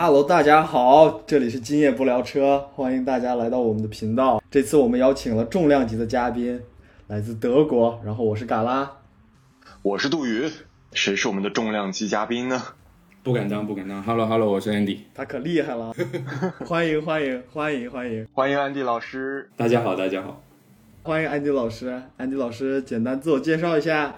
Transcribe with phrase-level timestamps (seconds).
[0.00, 4.40] Hello，大家好，这里是今夜不聊车，欢迎大家来到我们的频道。
[4.48, 6.60] 这次我们邀请了重量级的嘉宾，
[7.08, 8.88] 来自德国，然后我是嘎拉，
[9.82, 10.48] 我是杜宇，
[10.92, 12.62] 谁是我们的重量级嘉宾呢？
[13.24, 14.00] 不敢当，不敢当。
[14.04, 15.92] Hello Hello，我是 Andy，他可厉害了，
[16.64, 20.40] 欢迎欢迎欢迎欢迎欢迎 Andy 老师，大家好大家好，
[21.02, 24.14] 欢迎 Andy 老师，，Andy 老师简单自我介绍一下。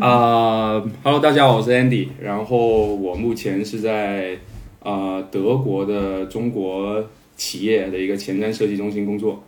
[0.00, 4.36] 啊、e l o 大家好，我是 Andy，然后我目前是在
[4.84, 9.42] 啊、德国的中国企业的一个前瞻设计中心工作，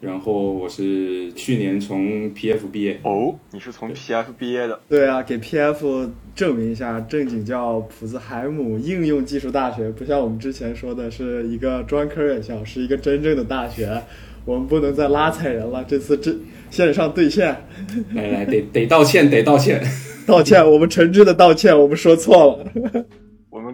[0.00, 14.00] 然后我是去年从 PF 毕业，哦，你是从 PF 毕业的，对啊，给 PF 证明一下，正经叫普兹海姆应用技术大学，不像我们之前说的是一个专科院校，是一个真正的大学。
[14.44, 17.48] 我们不能再拉踩人了，这次真线上兑现，
[18.14, 19.82] 来来得得道歉得道歉，
[20.24, 23.04] 道歉，我们诚挚的道歉，我们说错了。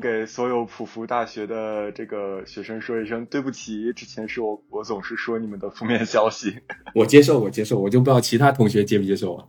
[0.03, 6.55] 给所有普福大学的这个学生说一声对不起，之前是我我总是说你们的负面消息。
[6.95, 9.47] 我接受我接受，我就不知道其他同学接不接受啊。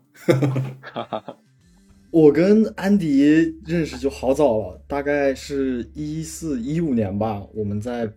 [2.12, 3.24] 我跟安迪
[3.66, 8.08] 认识就好早了，大概是一四一五年吧，我们在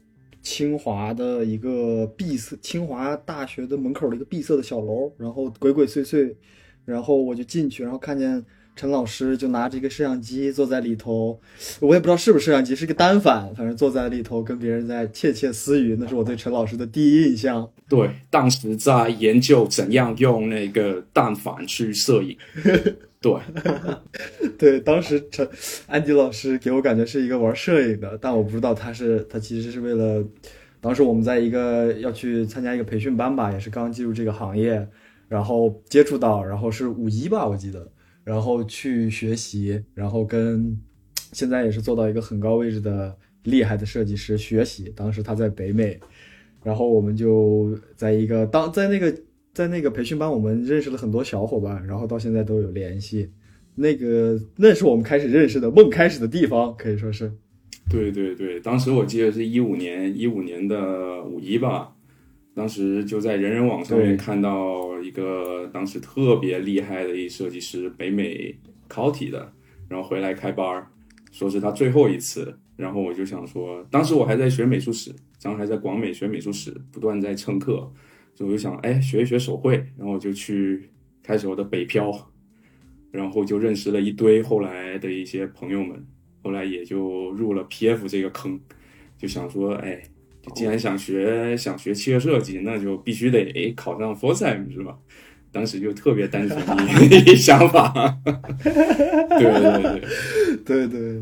[0.42, 6.36] 清华的一个闭塞，清华大学的门口的一个闭塞的小楼，然后鬼鬼祟祟，
[6.84, 8.44] 然后我就进去，然后看见
[8.76, 11.40] 陈老师就拿着一个摄像机坐在里头，
[11.80, 17.68] 我也不知道是不是摄像机，是个单反，反正坐在里头跟别人在窃窃私语，那是我对陈老师的第一印象。
[17.88, 22.36] 对，当时在研究怎样用那个单反去摄影。
[23.18, 23.32] 对，
[24.58, 25.48] 对，当时陈
[25.86, 30.22] 安迪老师给我感觉是一个玩摄影的，但我不知道他是他其实是为了，
[30.82, 34.86] 当时我们在一个要去参加一个培训班吧，也是刚进入这个行业，
[35.28, 37.88] 然后接触到，然后是五一吧，我记得，
[38.26, 40.78] 然后去学习，然后跟
[41.32, 44.92] 现在也是做到一个很高位置的厉害的设计师学习。
[44.94, 45.98] 当时他在北美，
[46.62, 49.16] 然后我们就在一个当在那个。
[49.56, 53.30] 在那个培训班，我们认识了很多小伙伴，然后到现在都有联系。
[53.76, 57.32] 那个那是我们开始认识的梦开始的地方，可以说是。
[57.88, 61.95] 对对对，当时我记得是一五年，一五年的五一吧，
[62.56, 68.58] 当时就在人人网上面看到一个当时特别厉害的一设计师，北美
[68.88, 69.52] 考体的，
[69.90, 70.86] 然后回来开班儿，
[71.30, 72.58] 说是他最后一次。
[72.76, 77.92] 然后我就想说，当时我还在学美术史，然后还在广美学美术史，不断在蹭课。
[78.34, 80.88] 所以我就想，哎，学一学手绘，然后就去
[81.22, 82.10] 开始我的北漂，
[83.10, 86.06] 然后就认识了一堆后来的一些朋友们，
[86.42, 88.58] 后来也就入了 PF 这个坑，
[89.18, 90.02] 就想说，哎，
[90.54, 94.96] 既然想学想学汽车设计，那就必须得考上 Forsheim 是吧？
[95.52, 96.60] 当时就特别单纯
[97.08, 98.18] 的想法，
[98.62, 100.00] 对对对
[100.66, 101.20] 对对对。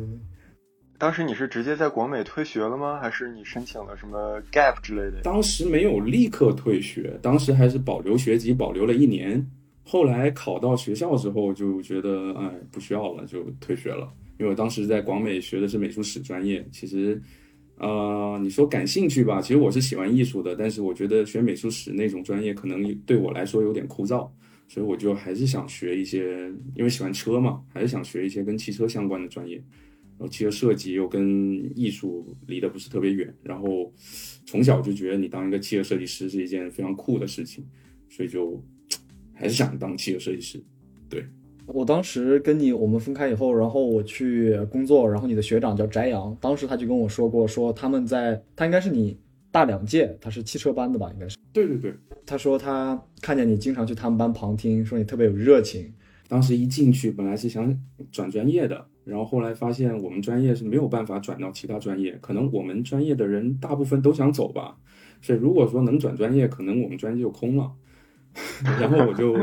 [0.98, 2.98] 当时你是直接在广美退学了吗？
[3.00, 5.20] 还是你申请了什么 gap 之类的？
[5.22, 9.44] 当时没有立刻退学，当时还是保留学籍，保留了一年。
[9.84, 14.08] 后来考到学校之后，就觉得哎不需要了，就退学了。
[14.38, 17.20] 因为我当时在广美学的是美术史专业，其实，
[17.84, 24.26] 呃，你说感兴趣吧，其实我是喜欢艺术的，但是我觉得学美术史那种专业可能对我来说有点枯燥，
[24.66, 29.62] 所以我就还是想学一些，因为喜欢车嘛，还是想学一些跟汽车相关的专业。
[30.16, 33.92] 然后汽车设计又跟艺术离得不是特别远，然后
[34.46, 37.66] 从小就觉得你当一个汽车设计师是一件非常酷的事情，
[38.08, 38.62] 所以就
[39.34, 40.62] 还是想当汽车设计师。
[41.10, 41.26] 对，
[41.66, 49.18] 我当时跟你我们分开以后，然后我去工作，然后你的学长叫翟阳，当时他就跟我说过，说他们在他应该是你
[49.50, 51.36] 大两届，他是汽车班的吧，应该是。
[51.52, 51.94] 对对对，
[52.26, 55.92] 他说他看见你经常去他们班旁听，说你特别有热情。
[56.26, 57.78] 当时一进去本来是想
[58.10, 58.86] 转专业的。
[59.04, 64.78] 然后后来发现我们专业是没有办法转到其他专业，可能我们专业的人大部分都想走吧，
[65.20, 67.70] 所以如果说能转专业，可能我们专业就空了。
[68.80, 69.36] 然后我就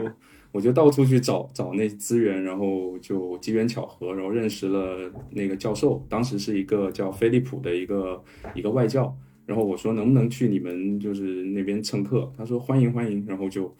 [0.51, 9.15] 我就到处去找找那资源，然后就机缘巧合，然后认识了那个教授，当时是一个叫飞利浦的一个一个外教。
[9.45, 12.31] 然后我说能不能去你们就是那边蹭课？
[12.37, 13.75] 他说欢迎欢迎，然后就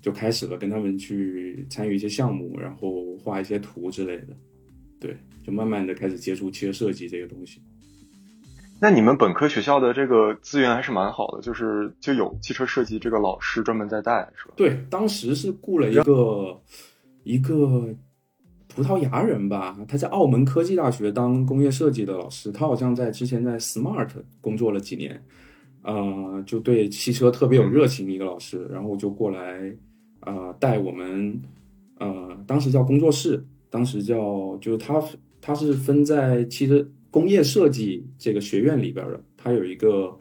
[0.00, 4.36] 就开始了跟他们去参与一些项目，然后画一些图之类的。
[4.98, 7.60] 对，就慢慢的开始接触汽车设计这个东西。
[8.80, 14.54] 那你们本科学校的这个资源还是蛮好的，就是就有汽车设计这个老师专门在带，是吧？
[14.56, 16.60] 对，当时是雇了一个
[17.24, 17.88] 一个
[18.68, 25.22] 葡萄牙人吧，他在澳门科技大学当工业设计的老师，他好像在之前在 Smart 工作了几年，
[25.82, 29.74] 呃，就对汽车特别有热情的一个老师，然后就过来
[30.20, 31.40] 呃带我们，
[31.98, 33.42] 呃，当时叫工作室。
[33.68, 35.02] 当时叫就是他
[35.40, 36.86] 他是分在汽车
[37.16, 40.14] 工业设计这个学院里边的，它有一个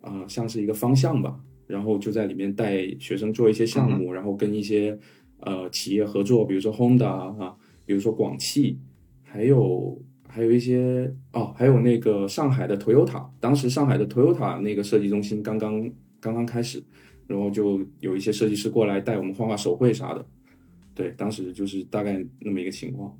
[0.00, 4.98] 啊、像是一个方向吧，然后就在里面带学生做一些项目，然后跟一些
[5.38, 7.54] 呃企业合作，比如说 Honda 啊，
[7.86, 8.76] 比如说广汽，
[9.22, 9.96] 还有
[10.26, 15.88] 还有一些哦，还有那个上海的 Toyota，当时上海的 Toyota 那个设计中心刚刚
[16.18, 16.82] 刚刚开始，
[17.28, 20.26] 然后就有一些设计师过来带我们画画手绘啥的，
[20.92, 23.16] 对，当时就是大概那么一个情况。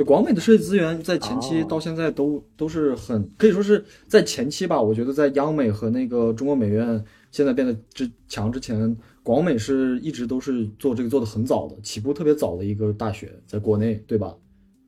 [0.00, 1.66] 对广美的设计资源在前期哦。
[1.68, 14.34] 到现在都、都是很可以说是在前期吧，我觉得在央美和那个中国美院现在变得之强之前，广美是一直都是做这个做的很早的，起步特别早的一个大学，在国内对吧？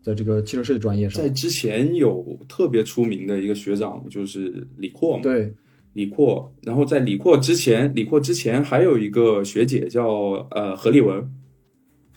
[0.03, 1.23] 在这个汽车设计专业上。
[1.23, 5.55] 在，之前有特别出名的一个学长就是李阔嘛，对。
[5.93, 10.09] 李阔，然后在李阔之前，李阔之前还有一个学姐叫
[10.53, 11.31] 呃何立文，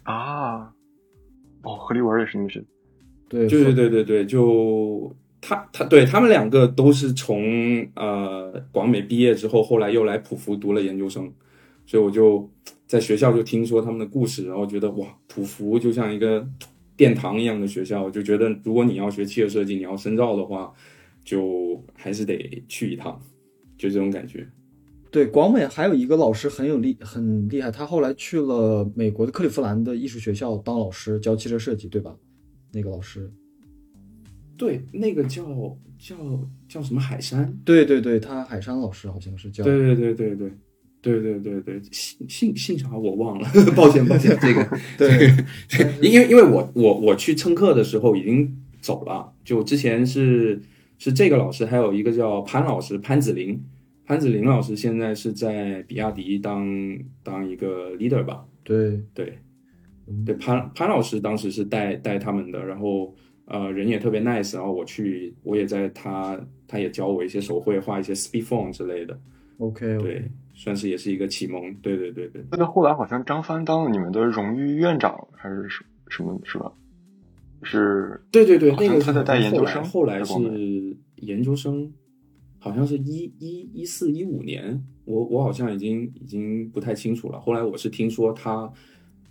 [0.03, 0.73] 啊，
[1.63, 2.65] 哦，何立文也是你们学的
[3.27, 11.31] 对对对对对对，就他他对他们两个都是从呃广美毕业之后，后来又来普福读了研究生，
[11.85, 12.49] 所以我就
[12.87, 16.47] 在学校就听说他们的故事，然后觉得哇，普福就像一个
[16.95, 20.71] 殿堂一样的学校，就觉得如果你要学汽车设计，你要深造的话，
[21.23, 23.19] 就还是得去一趟，
[23.77, 24.47] 就这种感觉。
[25.11, 32.15] 对，广美还有一个老师很有厉很厉害，他后来去了美国的克利夫兰的艺术学校当老师，教汽车设计，对吧？
[32.75, 33.31] 那个老师，
[34.57, 35.43] 对，那个叫
[35.97, 36.15] 叫
[36.67, 37.57] 叫什么海山？
[37.63, 40.51] 对对对，他海山老师好像是叫，对对对对对。
[41.01, 44.67] 对对对对，姓姓姓啥我忘了， 抱歉抱歉， 这个
[44.97, 45.31] 对，
[46.01, 50.59] 因为因为我我我去蹭课的时候已经走了，就之前是
[50.97, 53.63] 是这个老师，还有一个叫潘老师潘子林，
[54.03, 56.65] 潘子林老师现在是在比亚迪当
[57.21, 59.37] 当一个 leader 吧，对对
[60.25, 63.15] 对，潘潘老师当时是带带他们的，然后
[63.45, 69.19] 呃人也特别 nice，然后我去我也在他他也教我一些手绘，画一些 speed form 之类的
[69.57, 72.41] ，，OK，对，算是也是一个启蒙，对对对对。
[72.43, 76.71] 记得后来好像张帆当了你们的荣誉院长还是什什么是吧？
[77.63, 81.91] 是对对对，那个他在带研究生后来是研究生，
[82.59, 87.39] 好像是一一一四一五年，我我好像已经已经不太清楚了。
[87.39, 88.71] 后来我是听说他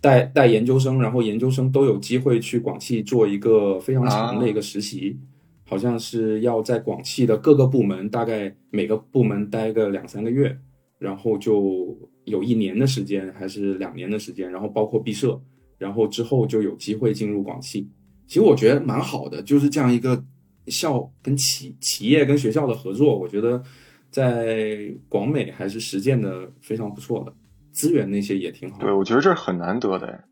[0.04, 5.18] 带带研究生，然后研究生都有机会去广汽做一个非常长的一个实习，
[5.66, 10.54] 好像是要在广汽的各个部门，大概每个部门待个两三个月，
[10.98, 15.40] 然后就有一年的时间还是两年的时间，然后包括毕设，
[15.78, 17.88] 然后之后就有机会进入广汽。
[18.26, 20.22] 其实我觉得蛮好的，就是这样一个
[20.66, 23.62] 校跟企企业跟学校的合作，我觉得
[24.10, 27.32] 在广美还是实践的非常不错的，
[27.74, 28.78] 资源那些也挺好。
[28.78, 30.24] 对，我觉得这是很难得的哎。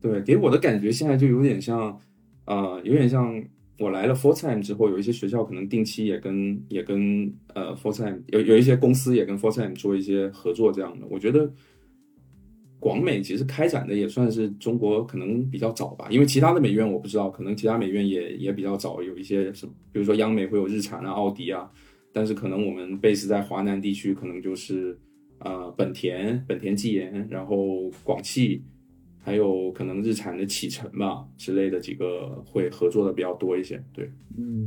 [0.00, 1.98] 对，给我的感觉现在就有点像，
[2.44, 3.42] 呃，有点像
[3.78, 11.06] 我来了 Full Time 之后，有一些学校可能定期也跟也跟呃 Full Time 有有一些公司也跟 Full Time 做一些合作这样的。
[11.10, 11.52] 我觉得
[12.78, 21.70] 广美其实开展的也算是中国可能比较早吧，因为其他的美院我不知道，可能其他美院也也比较早，有一些什么，比如说央美会有日产啊、奥迪啊，
[22.10, 24.98] 但是可能我们 base 在华南地区，可能就是
[25.40, 28.62] 呃本田、本田技研，然后广汽。
[29.22, 34.66] 还有可能日产的启辰吧之类的几个会合作的比较多一些，对，嗯，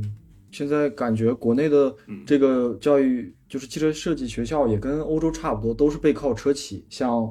[0.52, 1.92] 现在感觉国内的
[2.24, 7.28] 这个教育，就是汽车设计学校也跟欧洲差不多，都是背靠车企，像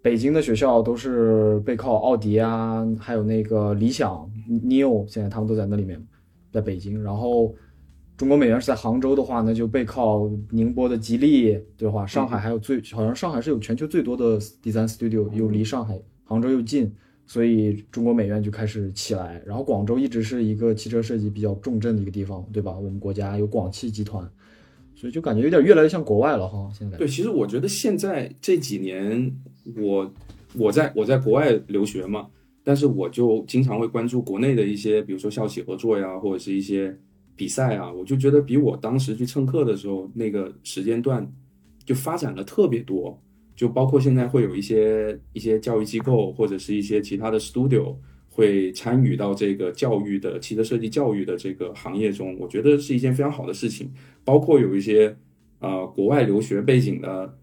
[0.00, 6.02] 北京的学校都是背靠奥迪啊，还有那个理想、neo，现在他们都在那里面，
[6.50, 7.00] 在北京。
[7.02, 7.54] 然后
[8.16, 12.06] 中国美院是在杭州的话，那就背靠宁波的吉利，对吧？
[12.06, 16.00] 上海还有最，好像上海是有全球最多的 design studio，又离上海。
[16.22, 16.90] 杭州又近，
[17.26, 19.42] 所以中国美院就开始起来。
[19.44, 22.76] 然后广州一直是一个汽车设计比较重镇的一个地方，对吧？
[22.76, 24.26] 我们国家有广汽集团，
[24.94, 26.70] 所以就感觉有点越来越像国外了哈。
[26.72, 29.34] 现在对，其实我觉得现在这几年，
[29.76, 30.10] 我
[30.56, 32.28] 我在我在国外留学嘛，
[32.62, 36.96] 但是我就经常会关注国内的一些，比如说校企合作呀，或者是一些
[37.36, 41.30] 比赛啊，我就觉得比我当时去蹭课的时候那个时间段
[41.84, 43.20] 就发展了特别多。
[43.56, 47.94] 就包括现在会有一些一些教育机构或者是一些其他的 studio
[48.28, 53.92] 会参与到这个教育的汽车设计教育的这个行业中，我觉得是一件非常好的事情。
[54.24, 55.16] 包括有一些
[55.60, 57.38] 呃国外留学背景的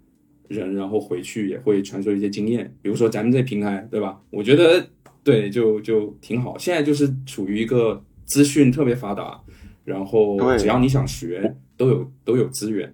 [0.50, 4.22] 人，然后回去也会传授一些经验，比如说咱们这平台，对吧？
[4.32, 4.86] 我觉得
[5.24, 6.58] 对，就就挺好。
[6.58, 9.42] 现在就是处于一个资讯特别发达，
[9.84, 12.94] 然后只要你想学，都有都有资源。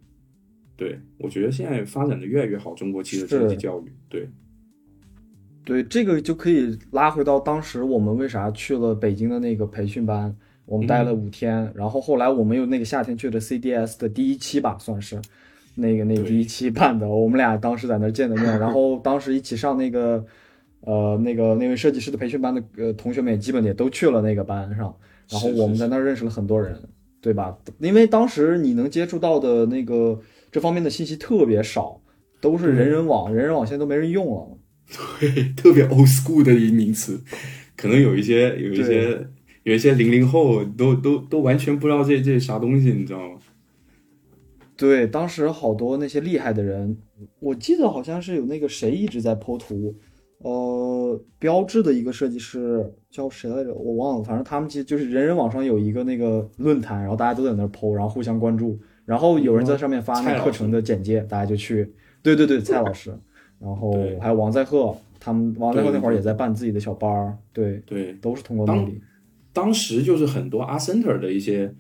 [0.76, 4.30] 对，我觉得现在发展的越来越好，中国汽车设计教育，对，
[5.66, 15.20] 对，这个就可以拉回到当时我们为啥去了北京的那个培训班，我们待了五天，然后后来我们又那个夏天去的 CDS 的第一期吧，算是
[15.74, 20.24] 那个那个第一期办的，我们俩当时在那儿见的面，然后 当时一起上那个
[20.82, 24.96] 呃那个那位设计师的培训班的呃同学们也基本也都去了那个班上，
[25.30, 26.78] 然后我们在那儿认识了很多人，
[27.22, 27.58] 对吧？
[27.80, 30.20] 因为当时你能接触到的那个
[30.52, 32.02] 这方面的信息特别少，
[32.40, 34.58] 都是人人网，人人网现在都没人用了。
[35.20, 37.20] 对， 特别 old school 的一名词，
[37.76, 39.28] 可能有一些有一些
[39.64, 43.38] 有一些零零后都都都完全不知道这这啥东西，你知道吗？
[44.78, 46.96] 对，当时好多那些厉害的人，
[47.40, 49.94] 我记得好像是有那个谁一直在剖图，
[50.40, 61.92] 呃，标志的一个设计师叫谁来着，我忘了，反正他们其实就是人人网上有一个那个论坛，然后大家都在那儿剖，然后互相关注，然后有人在上面发那课程的简介，大家就去，
[62.22, 63.12] 对对对，蔡老师，
[63.60, 63.92] 然后
[64.22, 69.02] 还有王在鹤，他们王在鹤那会儿也在办自己的小班儿，对，对，都是通过那里，
[69.52, 71.74] 当时就是很多 Art Center 的一些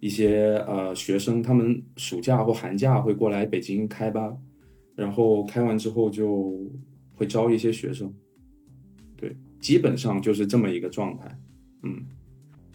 [0.00, 4.34] 一些呃学生，他们暑假或寒假会过来北京开班，
[4.94, 6.54] 然后开完之后就
[7.18, 8.10] 会招一些学生，
[9.16, 11.38] 对，基本上就是这么一个状态。
[11.82, 12.06] 嗯，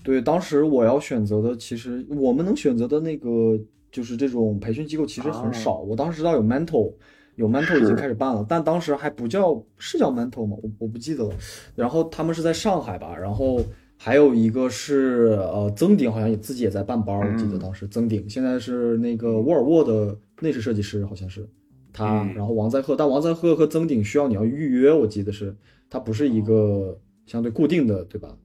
[0.03, 3.57] 对，当时我要选择的，其实我们能选择的那个
[3.89, 5.79] 就是这种培训机构其实很少。
[5.79, 6.93] 我当时知道有 Mental，
[7.35, 10.57] 有 Mental 已经开始办了，但当时还不叫是叫 Mental 吗？
[10.62, 11.33] 我我不记得了。
[11.73, 13.63] 然后他们是在上海吧，然后
[13.97, 21.47] 还有一个是呃曾鼎，好像也自己也在办班儿，我记得嗯当时曾鼎现在是那个沃尔沃的内饰设计师，好像是
[21.93, 22.23] 他。
[22.23, 25.55] 嗯然后王在鹤，但王在鹤和曾鼎需要你要预约，我记得是
[25.89, 28.35] 它不是一个相对固定的，对吧？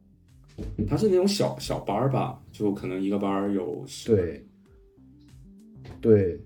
[0.89, 4.45] 他是那种小小班儿吧，就可能一个班儿有对，
[6.01, 6.41] 对，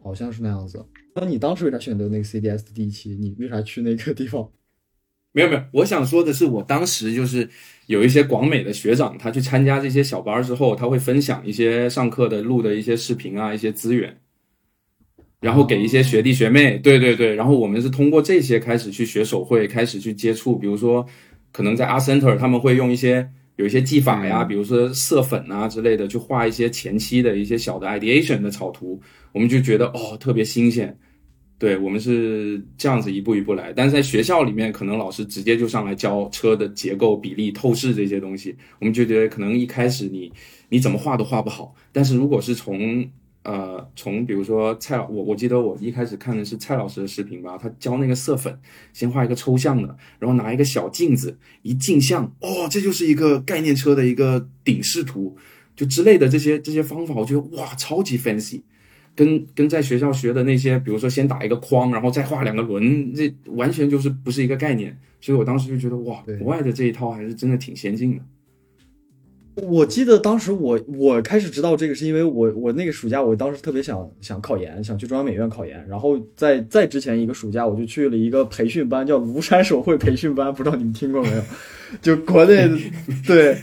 [0.00, 0.84] 好像是那样子。
[1.16, 3.16] 那你当时为啥选择那个 CDS 的第一期？
[3.16, 4.48] 你为啥去那个地方？
[5.32, 7.50] 没有没有，我想说的是，我当时就是
[7.86, 14.20] 有一些广美的学长，他去参加这些小班儿之后，他会分享一些上课的录的一些视频啊，一些资源，
[15.40, 21.06] 然后给一些学弟学妹，对对对，然后我们是通过这些开始去学手绘，开始去接触，比如说
[21.52, 29.00] 可能在 Art Center 他们会用一些有一些技法呀，比如说色粉啊之类的，去画一些前期的一些小的 ideation 的草图，
[29.32, 30.96] 我们就觉得哦特别新鲜。
[31.60, 40.32] 对我们是这样子一步一步来，但是在学校里面，可能老师直接就上来教车的结构、比例、透视这些东西，我们就觉得可能一开始你
[40.68, 41.74] 你怎么画都画不好。
[41.90, 43.04] 但是如果是从
[43.48, 48.58] 呃从比如说蔡老，我我记得我一开始看的是蔡老师的视频吧，他教那个色粉，
[48.92, 55.36] 先画一个抽象的，然后拿一个小镜子一镜像，哦，这就是一个概念车的一个顶视图，
[55.74, 58.60] 就之类的这些这些方法，我觉得哇超级 fancy。
[59.16, 64.96] 跟跟在学校学的那些，比如说先打一个框，然后再画两个轮，这完全就是不是一个概念。
[65.20, 68.22] 所以我当时就觉得，哇，国外的这一套还是真的挺先进的。
[69.62, 75.84] 我记得当时我我开始知道这个，是因为我我那个暑假，我当时特别想想考研，想去中央美院考研。
[75.88, 81.42] 然后在在之前一个暑假，我就去了一个培训班，叫庐山手绘培训班，不知道你们听过没有？
[82.02, 82.68] 就国内
[83.26, 83.56] 对。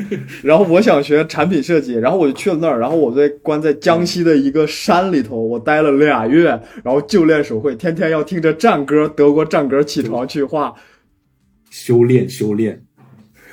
[0.43, 6.45] 然后我想学产品设计，然后我就去了那儿，然后我在关在江西的一个山里头，我待了俩月，
[6.83, 10.73] 然后就练手绘，天天要听着战歌，德国战歌起床去画。
[11.71, 12.84] 修炼，修炼，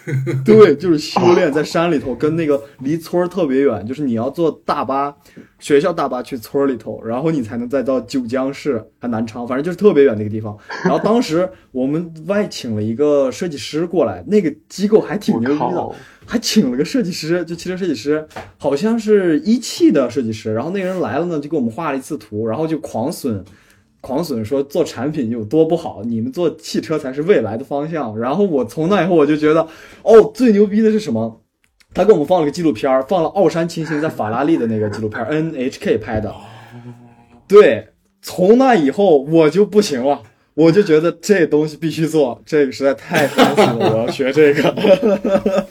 [0.45, 5.15] 对，就是修炼在山里头，跟那个离村儿特别远，就是你要坐大巴，
[5.59, 10.57] 学校大巴去村儿里头，然后你才能再到九江市还南昌，反正就是特别远那个地方。
[10.85, 15.91] 然后当时我们外请了一个设计师过来，那个机构还挺牛逼的，，
[16.27, 18.27] 还请了个设计师，就汽车设计师，
[18.59, 20.53] 好像是一汽的设计师。
[20.53, 23.45] 然后那个人来了呢，就给我们画了一次图，然后就狂损，
[24.03, 28.19] 狂损说做产品有多不好，你们做汽车才是未来的方向。
[28.19, 29.67] 然后我从那以后我就觉得，
[30.03, 31.41] 哦，最牛逼的是什么？
[31.95, 36.35] 他给我们放了个纪录片儿，放了奥山亲行在法拉利的那个纪录片，NHK 拍的。
[37.47, 37.89] 对，
[38.21, 40.21] 从那以后我就不行了。
[40.55, 45.67] 我就觉得这东西必须做，这个实在太 fancy 了，我要学这个，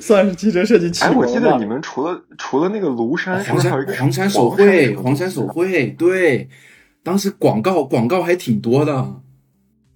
[0.00, 1.64] 算是汽车设计启哎，我记得你。
[1.64, 6.48] 们除了除了那个庐山，黄不是还有一个山黄山手绘，黄山手绘，对，
[7.04, 9.20] 当时广告广告还挺多的。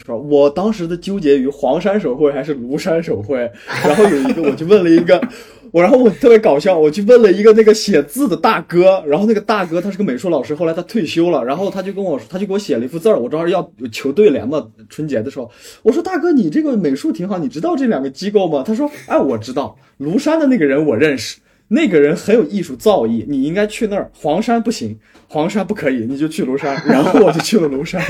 [0.01, 0.15] 是吧？
[0.15, 3.51] 我当时的纠结于黄山手绘还是庐山手绘，
[3.83, 5.21] 然后有一个我去问了一个，
[5.73, 15.51] 我然后我特别搞笑，我去问了一个那个写字的大哥，然后那个大哥他是个美术老师，后来他退休了，然后他就跟我，他就给我写了一幅字儿，我正好要求对联嘛，春节的时候，
[15.83, 18.63] 我说大哥你这个美术挺好，你知道这两个机构吗？
[18.65, 21.39] 他说哎我知道，庐山的那个人我认识。
[21.69, 24.11] 那个人很有艺术造诣，你应该去那儿。
[24.15, 24.99] 黄山不行，
[25.29, 26.81] 黄山不可以，你就去庐山。
[26.89, 28.03] 然后我就去了庐山。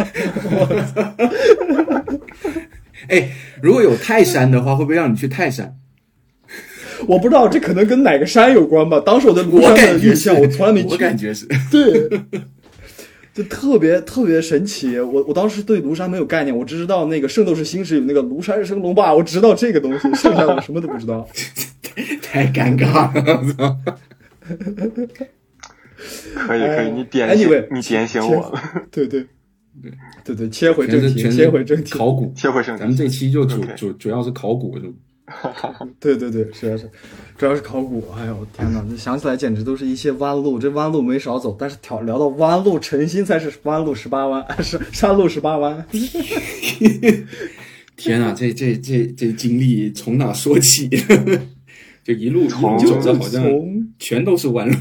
[3.09, 3.31] 哎，
[3.62, 5.77] 如果有泰山的话，会不会让你去泰山？
[7.07, 8.99] 我不知道这可能跟哪个山有关吧。
[8.99, 10.88] 当时我在庐山的印象，我从来没去。
[10.91, 12.09] 我感觉是 对，
[13.33, 14.99] 就特别特别神奇。
[14.99, 21.29] 我我当时对庐山没有概念，我只知道那个《圣斗士星矢》有那个庐山升龙霸，我知道这个东西，剩下我什么都不知道。
[22.23, 23.78] 太尴尬了，
[26.35, 28.62] 可以可以，你点醒你点醒我了。
[28.90, 29.26] 对对
[29.83, 29.93] 对
[30.25, 32.81] 对对，切回正题，切回正题，考古，切回正题。
[32.81, 34.93] 咱们这期就主主主要是考古，是
[36.00, 36.90] 对对对，是是，
[37.37, 38.02] 主要是考古。
[38.17, 41.57] 哎呦天哪，想起来简直都是一些弯路，这弯路没少走。
[41.59, 45.85] 但是挑聊到弯路，诚心才是弯路十八弯， 是山路十八弯。
[47.97, 50.88] 天哪，这这这这经历从哪说起？
[52.09, 53.45] 就一路一路走着，好像
[53.99, 54.75] 全都是弯路。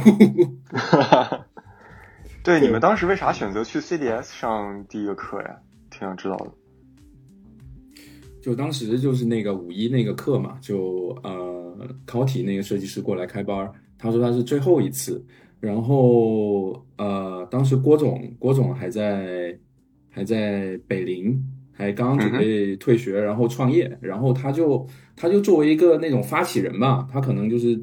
[2.41, 5.57] 对，你们当时为啥选择去 CDS 上第一个课呀？
[5.89, 6.49] 挺想知道的。
[8.41, 15.21] 就当时就是那个五一那个课嘛，就呃考体那个设计师过来开班，他说他是最后一次，
[15.59, 19.59] 然后呃当时郭总郭总还在
[20.09, 21.37] 还在北林，
[21.77, 27.79] 还刚刚准备退学，然后创业，然后他就他就作为一个那种发起人吧，他可能就是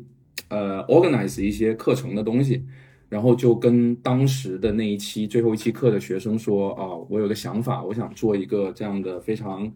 [0.48, 2.64] 呃 organize 一些课程的东西，
[3.08, 9.72] 然后就跟当时的那一期最后一期课的学生说啊，我有个想法，我想做一个这样的非常。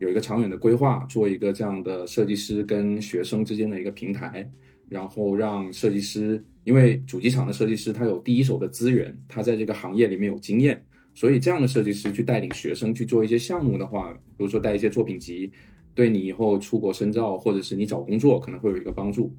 [0.00, 4.50] 有一个长远的规划，做一个这样的设计师跟学生之间的一个平台，
[4.88, 10.82] 然后让设计师，因为主机厂的设计师他有第一手的资源，他在这个行业里面有经验，
[11.14, 15.50] 所以这样的设计师去带领学生去做一些项目的话，比如说带一些作品集，
[15.94, 19.34] 对你以后出国深造或者是你找工作可能会有一个帮助。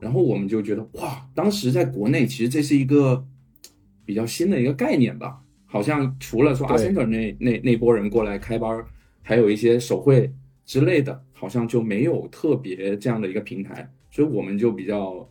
[0.00, 3.24] 然后我们就觉得哇，当时在国内其实这是一个
[4.04, 8.84] 比较新的一个概念吧，好像除了说阿森特那那那波人过来开班。
[9.22, 10.32] 还有一些手绘
[10.64, 15.28] 之类的，好像就没有特别这样的一个平台，所以我们就比较，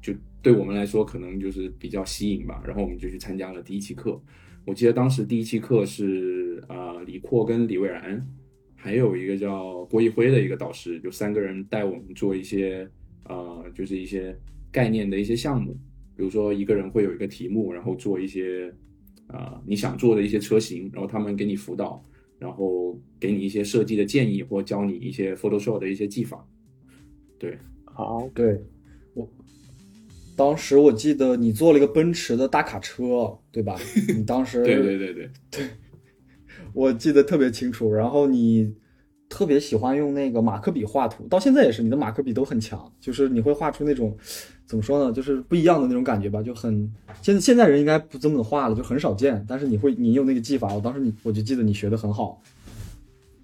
[0.00, 2.62] 就对我们来说可能就是比较吸引吧。
[2.64, 4.18] 然后我们就去参加了第一期课。
[4.64, 8.26] 我记得当时第一期课是啊李阔跟李蔚然，
[8.74, 12.88] 还有一个叫郭一辉的一个导师，就三个人带我们做一些
[13.24, 14.36] 呃就是一些
[14.70, 15.72] 概念的一些项目，
[16.16, 18.72] 比如说一个人会有一个题目，然后做一些
[19.26, 22.02] 啊你想做的一些车型，然后他们给你辅导。
[22.38, 26.44] 然后给你一些设计的建议，或教你一些 Photoshop 的一些技法。
[27.38, 28.81] 对，好，对我
[30.44, 33.76] 当时我记得你做了一个奔驰的大卡车，对吧？
[34.16, 35.64] 你当时对对对对对，
[36.74, 37.92] 我记得特别清楚。
[37.92, 38.74] 然后你
[39.28, 44.16] 特别喜欢用那个马克笔画图，到现在也是，你的马克笔都很强，就是你会画出那种
[44.66, 49.46] 怎么说呢，就是不一样的那种感觉吧，就很现现在人应该不这么画了，就很少见。
[49.48, 52.42] 但是你会，你有那个技法，我当时你我就记得你学的很好。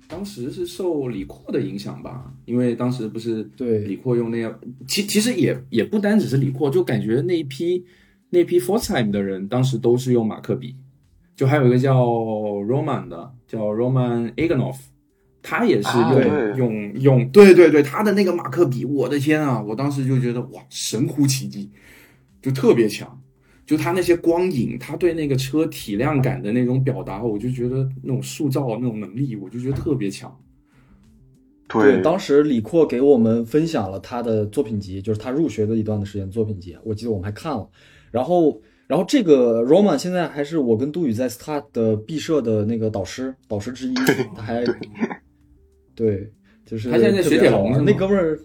[0.08, 3.80] 当时是受李阔的影响吧，因为当时不是对。
[3.80, 7.84] 李阔用那样，其其实也也不单只是李阔，就感觉那一批
[8.30, 10.74] 那批 f o r t i m e 的人当时都是用马克笔，
[11.36, 14.78] 就还有一个叫 Roman 的，叫 Roman Aganoff，
[15.42, 21.70] 他也是用用用，对对对，他的那个马克笔，我的天啊，我当时就觉得哇，神乎其技，
[22.40, 23.20] 就特别强。
[23.68, 30.34] 就他那些光影，他对那个车体量感的那种表达，我就觉得那种塑造那种能力，我就觉得特别强。
[31.68, 37.68] 对，当时李阔给我们分享了他的作品集，就是他入学的一段的时间作品集，我记得我们还看了。
[38.10, 43.94] 然后，然后这个 Roman 现在还是我跟杜宇在 Start 的毕设的那个导师，导师之一。
[44.34, 44.64] 他还
[45.94, 46.32] 对，
[46.64, 48.40] 就是他现在学铁龙，那哥们儿。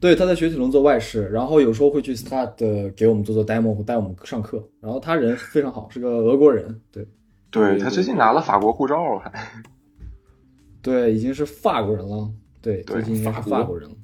[0.00, 4.62] 对，他在雪铁龙做外事，然后有时候会去 Start 给我们做做 demo，带我们上课。
[4.80, 6.80] 然后他人非常好，是个俄国人。
[6.92, 7.04] 对，
[7.50, 9.32] 对他最近拿了法国护照，还
[10.82, 12.30] 对，已经是法国人了。
[12.62, 13.96] 对，最近应该是法国人了。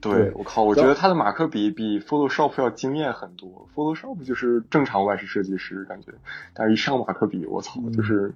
[0.00, 3.68] 对，我靠，我觉得他的马克笔比 Photoshop 要惊艳很多。
[3.74, 6.12] Photoshop 就是正常外事设计师感觉，
[6.54, 8.32] 但是一上马克笔，我操，就是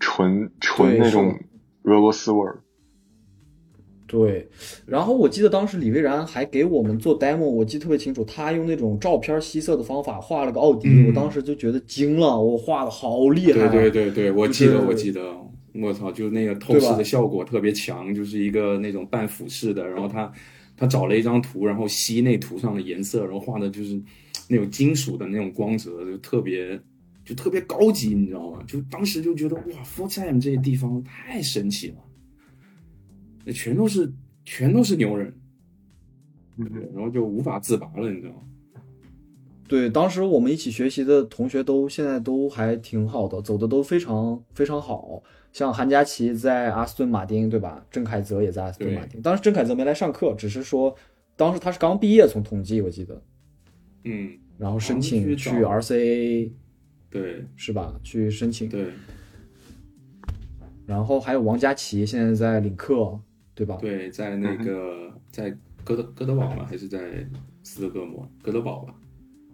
[0.00, 1.38] 纯纯那种
[1.82, 2.58] 俄罗斯味儿。
[4.10, 4.44] 对，
[4.86, 13.68] 然后我记得当时李蔚然还给我们做 demo，我记得特别清楚，他用那种照片吸色的方法画了个奥迪，我当时就觉得惊了，我画的好厉害。
[13.68, 15.32] 对对对对，我记得我记得，
[15.74, 20.32] 我操，就是那个透视的效果特别强，就是一个那种半俯视的，然后他
[20.76, 24.02] 他找了一张图，然后吸那图上的颜色，然后画的就是
[24.48, 26.76] 那种金属的那种光泽，就特别
[27.24, 28.58] 就特别高级，你知道吗？
[28.66, 31.94] 就当时就觉得哇 f o r t i m e 这些地方太神奇了。
[33.50, 34.12] 那全都是
[34.44, 35.34] 全都是牛人，
[36.56, 38.42] 对，然后就无法自拔了，你知道吗？
[39.66, 45.20] 对，当时我们一起学习的同学都现在都还挺好的，走的都非常非常好。
[45.52, 47.84] 像韩佳琪在阿斯顿马丁，对吧？
[47.90, 49.20] 郑凯泽也在阿斯顿马丁。
[49.20, 50.94] 当时郑凯泽没来上课，只是说
[51.34, 53.20] 当时他是刚毕业，从统计我记得，
[54.04, 56.52] 嗯，然后申请去 RCA，
[57.10, 57.98] 对，是吧？
[58.04, 58.68] 去申请。
[58.68, 58.92] 对。
[60.86, 63.20] 然后还有王佳琪，现在在领克，
[63.60, 63.76] 对吧？
[63.78, 66.64] 对，在那个在哥德哥德堡吗？
[66.64, 66.98] 还是在
[67.62, 68.26] 斯德哥尔摩？
[68.40, 68.94] 哥德堡吧。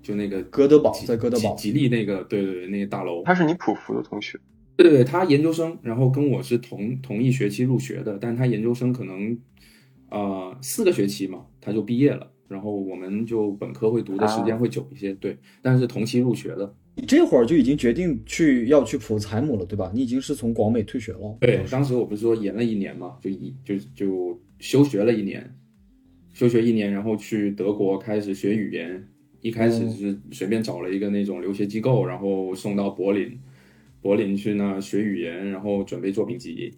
[0.01, 3.25] 就那个哥德堡，在哥德堡，吉利那个，对对对，那个大楼。
[3.25, 4.39] 他是你普福的同学，
[4.77, 9.37] 对对对，他研究生，然后跟我是同同一学期入学的，但他研究生可能，
[10.11, 16.73] 呃，四个学期嘛，他就毕业了，然后我们就本科会读的时间会久一些，对，但是同期入学的。
[16.97, 19.93] 你这会儿就已经决定去要去普财姆了，对吧？
[19.95, 21.37] 你已经是从广美退学了。
[21.41, 25.55] 对，当时我不是说延了一年嘛，就一就就休学了一年，
[26.33, 29.07] 休学一年，然后去德国开始学语言。
[29.43, 33.39] 一开始是随便找了一个那种留学机构，然后送到柏林，
[34.01, 36.73] 柏林去那学语言，然后准备作品集。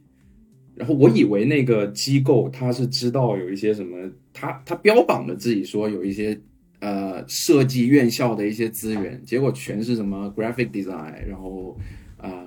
[0.74, 6.38] 然后我以为那个机构他是知道有一些什么，他他标榜的自己说有一些
[6.81, 11.77] 呃设计院校的一些资源，结果全是什么 graphic design，然后
[12.17, 12.45] 啊，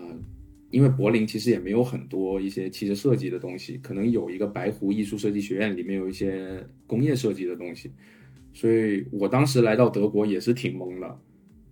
[0.70, 7.91] 因为柏林其实也没有很多一些汽车设计的东西，可能有一个白湖艺术设计学院里面有一些工业设计的东西。
[8.54, 11.20] 所以我当时来到德国也是挺懵的，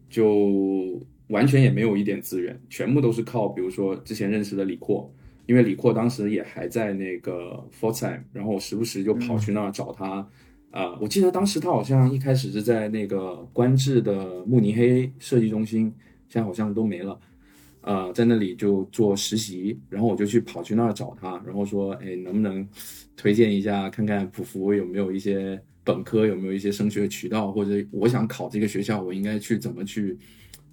[0.09, 5.13] 就完全也没有一点资源，全部都是靠比如说之前认识的李阔，
[5.45, 10.25] 因为李阔当时也还在那个 f o r time，然后我时不时就跑去那儿找他。
[10.71, 15.93] 啊，我记得当时他好像一开始是在那个官制的慕尼黑设计中心，
[16.27, 17.19] 现在好像都没了。
[17.81, 22.67] 呃，在那里就做实习，然后我就去跑去那儿找他，然后说，哎，能不能
[23.15, 25.61] 推荐一下，看看普福有没有一些。
[25.81, 30.15] 本科有没有一些升学渠道，或者我想考这个学校，我应该去怎么去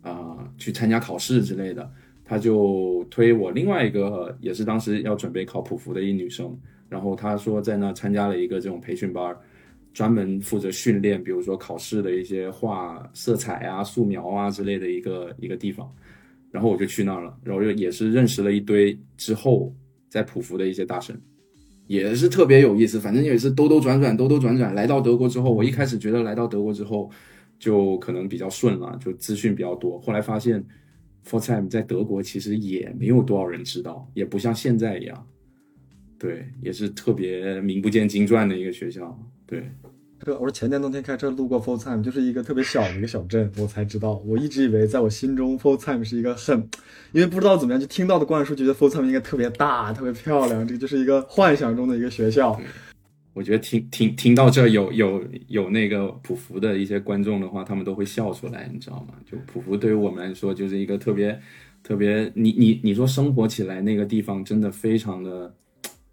[0.03, 0.37] 啊？
[0.59, 1.91] 去参加考试之类的。
[2.23, 6.55] 他就推我另外一个，也是当时要准备考普福的一女生，
[6.91, 9.35] 然后他说在那参加了一个这种培训班，
[9.97, 15.91] 专门负责训练，比如说考试的一些画色彩啊、素描啊之类的一个一个地方。
[16.51, 19.75] 然后我就去那儿了，然后就也是认识了一堆之后
[20.11, 21.19] 在普福的一些大神。
[21.87, 27.11] 也是特别有意思，反正也是兜兜转转，兜兜转转，来到德国之后，我一开始觉得来到德国之后，
[27.59, 29.99] 就可能比较顺了，就资讯比较多。
[30.01, 30.63] 后来发现
[31.25, 35.27] f o r t i m e 在德国其实也没有多少人知道，也不像现在一样，
[36.19, 39.71] 对，也是特别名不见经传的一个学校，对。
[40.25, 44.15] 这我说前年冬天开车路过 Full t i m e 就是一个特别小的一个小镇，我才知道。
[44.25, 46.59] 我一直以为在我心中 Full t i m e 是一个很，
[47.13, 52.59] 因为不知道怎么样就听到的灌输，觉得 Full t i m e 应该特别大、特别漂亮，这个就是一个幻想中的一个学校。
[53.35, 59.15] 我觉得听听听到这有有有那个普福的一些观众的话，他们都会笑出来，你知道吗？
[59.31, 61.39] 就普福对于我们来说就是一个特别
[61.83, 65.55] 特别，你你你说生活起来那个地方真的非常的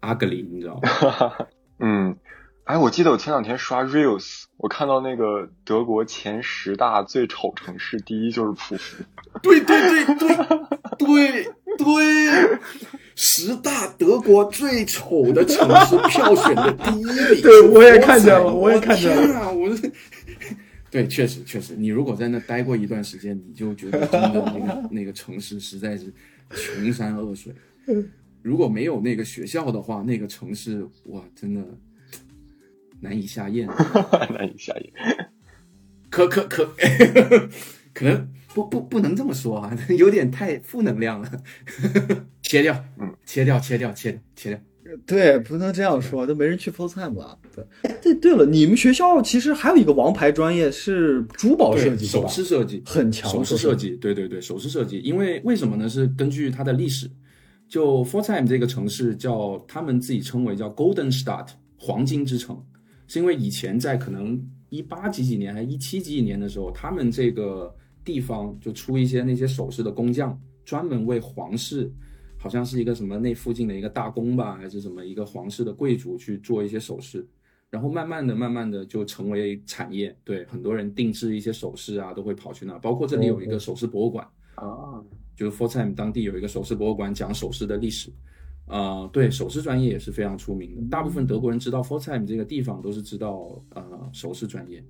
[0.02, 1.46] ugly，你知道吗？
[1.80, 2.14] 嗯。
[2.64, 9.04] 哎，我记得我前两天刷 reels，我看到那个德国前十大最丑城市，第一就是普福。
[9.42, 10.36] 对对对对
[10.96, 11.44] 对
[11.76, 12.58] 对，
[13.14, 17.14] 十大德国最丑的城市票选的第一名。
[17.42, 19.52] 对，我也看见了，我也看见了。
[19.52, 19.68] 我
[20.90, 26.10] 对，确实确实，你如果在那待过一段时间，你就觉得真的那个那个城市实在是
[26.48, 27.54] 穷山恶水。
[28.40, 31.60] 如果没有那个学校的话，那个城市哇，真的。
[33.04, 33.68] 难以下咽，
[34.32, 34.92] 难以下咽，
[36.08, 36.74] 可可可，
[37.92, 41.30] 可 能不不不能这么说啊， 有点太负能量了，
[42.42, 44.60] 切掉，嗯，切掉，切掉，切切掉，
[45.06, 47.38] 对，不能这样说，都没人去 full time 了。
[47.54, 47.64] 对，
[48.00, 52.82] 对，对了，你们学校其实还有一个王牌专业是珠宝设计，首饰设计。
[52.86, 55.88] 很强，首饰设计，对对对，首饰设计，因为为什么呢？
[55.88, 57.10] 是根据它的历史，
[57.68, 62.64] 就 full time 这个城市叫他们自己称为叫 Golden Start 黄金之城。
[63.06, 71.92] 是因为以前在可能一八几几年还一七几几年的时候，他们这个地方就出一些那些首饰的工匠，专门为皇室，
[72.38, 77.26] 好像是一个什么那附近的一个大公吧，还是什么一个皇室的贵族去做一些首饰，
[77.70, 80.16] 然后慢慢的、慢慢的就成为产业。
[80.24, 85.02] 对，很多人定制一些首饰啊，都会跑去那，包括这里有一个首饰博物馆啊，
[85.36, 88.10] 就是 f o r t i m e 当地有一个首饰博物馆，讲首饰的历史。
[88.66, 90.82] 呃，对，首饰专业也是非常出名的。
[90.88, 94.82] 大部分德国人知道 f o r t i m e 这个地方，都是知道呃首饰专业。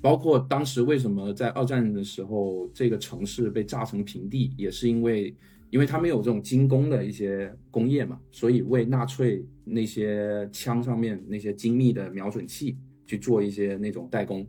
[0.00, 5.34] 包括当时为什么在二战的时候这个城市被炸成平地，也是因为
[5.70, 14.46] 因为他们有这种精工的一些工业嘛，所以为纳粹那些枪上面那些精密的瞄准器去做一些那种代工，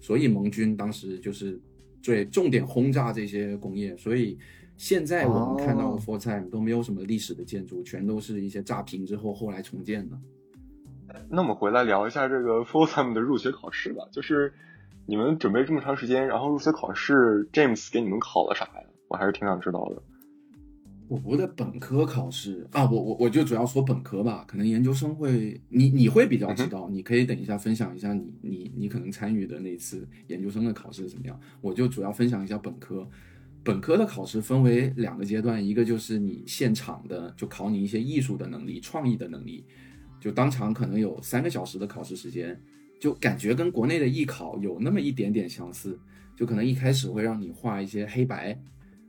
[0.00, 1.60] 所以盟军当时就是
[2.02, 4.38] 最，重点轰炸这些工业，所以
[4.76, 10.18] 现在我们看到的 f o r t i m e 都没有什么历史的建筑，全都是一些炸平之后后来重建的。
[11.28, 14.52] 那我们回来聊一下这个 f o r t i m e 的入学考试吧，就是
[15.06, 18.84] 你们准备这么长时间，然后入学考试 James 给你们考了啥呀？
[19.08, 20.02] 我还是挺想知道的。
[21.08, 31.38] 我国的本科考试啊，我我我就主要说本科吧，可能研究生会，你你会比较知道，你可以等一下分享一下你你你可能参与的那次研究生的考试怎么样。
[31.60, 33.08] 我就主要分享一下本科，
[33.66, 39.64] 本科的考试分为两个阶段，一个就是你现场的，就考你一些艺术的能力、创意的能力，
[40.20, 42.56] 就当场可能有三个小时的考试时间，
[43.00, 45.98] 就感觉跟国内的艺考有那么一点点相似，
[46.36, 48.56] 就可能一开始会让你画一些黑白。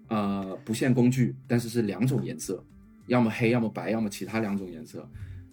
[0.10, 2.66] 呃，不限工具，但是是两种颜色，
[3.06, 5.08] 要么黑，要么白，要么其他两种颜色。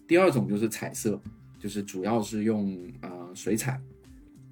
[0.06, 1.20] 第二种就是彩色，
[1.58, 3.78] 就是主要是用呃水彩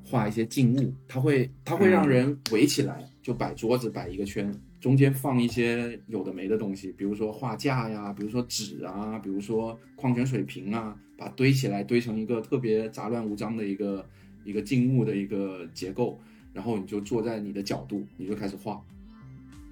[0.04, 14.04] 画一些静物，它会它会让人围起来，就摆桌子摆一个圈，中间放一些有的没的东西，比如说画架呀，比如说纸啊，比如说矿泉水瓶啊，把堆起来堆成一个特别杂乱无章的一个
[14.44, 16.20] 一个静物的一个结构，
[16.52, 18.84] 然后你就坐在你的角度，你就开始画。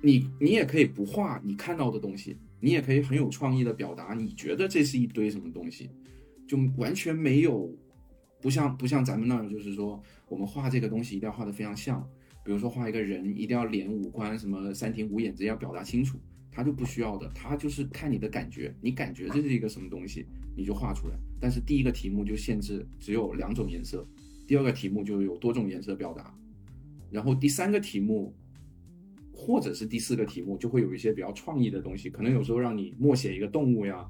[0.02, 5.90] 你你也可以不画你看到的东西，你也可以很有创意的表达，你觉得这是一堆什么东西，
[6.48, 7.70] 就完全没有，
[8.40, 12.00] 不像不像咱们那儿，就是说我们画这个东西一定要画的非常像，
[12.44, 16.18] 比如说画一个人一定要脸五官什么三庭五眼这要表达清楚，
[16.50, 20.26] 他就不需要的，他就是看你的感觉，你感觉这是一个什么东西，
[20.56, 21.14] 你就画出来。
[21.40, 24.06] 但是第一个题目就限制只有两种颜色，
[24.46, 26.34] 第二个题目就有多种颜色表达，
[27.10, 28.34] 然后第三个题目。
[29.32, 34.06] 或者是第四个题目就会有一些比较创意的东西，可能有时候让你默写一个动物呀，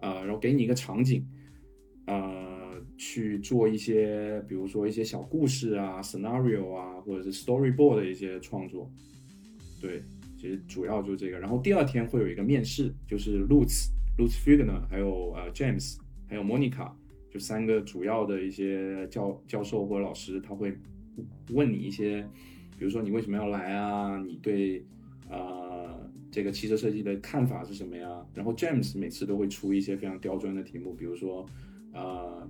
[0.00, 1.24] 呃，然后给你一个场景，
[2.06, 2.61] 呃，
[3.04, 8.88] 去做一些，比如说一些小故事啊，scenario 啊，或者是 storyboard 的一些创作。
[9.80, 10.04] 对，
[10.38, 11.40] 其实主要就是这个。
[11.40, 15.96] 然后第二天会有一个面试，就是 Lutz、Lutz Fugner，还有呃 James，
[16.28, 16.92] 还有 Monica，
[17.28, 20.72] 就三个主要的一些教教授或者老师，他会
[21.50, 22.24] 问你一些。
[22.78, 24.16] 比如说你为什么要来啊？
[24.24, 24.84] 你对，
[25.28, 28.24] 呃，这个汽车设计的看法是什么呀？
[28.32, 31.44] 然后 James 每次都会出一些非常刁钻的题目，比如说，
[31.92, 32.48] 呃，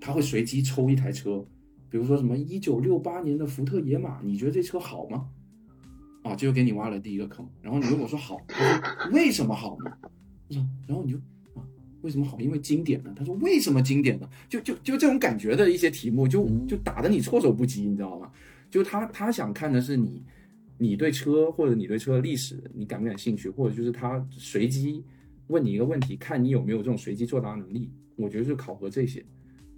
[0.00, 1.44] 他会随机抽一台车，
[1.90, 5.28] 比如说什么一九六八年的福特野马，你觉得这车好吗？
[6.22, 7.48] 啊，就给你挖了第一个坑。
[7.62, 8.38] 然后你如果说好，
[9.12, 9.90] 为什么好呢？
[10.86, 11.18] 然后你就
[11.54, 11.62] 啊，
[12.02, 12.40] 为什么好？
[12.40, 13.12] 因为经典呢。
[13.16, 14.28] 他说为什么经典呢？
[14.48, 18.30] 就就就这种感觉的一些题目，就就打得你措手不及，你知道吗？
[18.70, 20.22] 就他他想看的是你，
[20.76, 25.02] 你对车或者你对车的历史你感不感兴趣，或者就是他随机
[25.46, 27.90] 问你一个问题，看你有没有这种随机作答能力。
[28.16, 29.24] 我觉得是考核这些，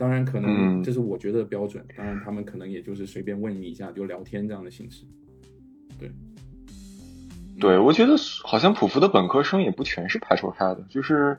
[0.01, 5.05] 当然可能这是我觉得的标准，当然他们可能也就是随便问你一下就聊天这样的形式。
[5.99, 6.11] 对，
[7.61, 11.39] 对我觉得好像普福的本科生也不全是排除开的，就是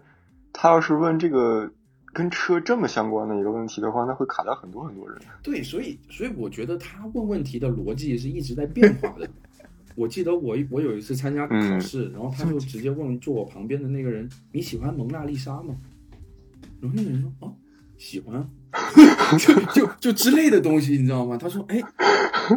[0.54, 1.72] 他要是问这个。
[2.14, 5.18] 跟车这么相关的一个问题的话，那会卡掉很多很多人。
[5.42, 9.26] 对，所以所以我觉得他问问题的逻辑是一直在变化的。
[9.96, 15.74] 我记得我我有一次参加考试，然后他就直接问坐我旁边的那个人：“你喜欢蒙娜丽莎吗？”
[16.84, 17.56] 然后那个人说：“哦，
[18.02, 18.50] 喜欢。
[19.40, 21.38] ”就就就之类的东西，你知道吗？
[21.38, 21.82] 他说：“哎，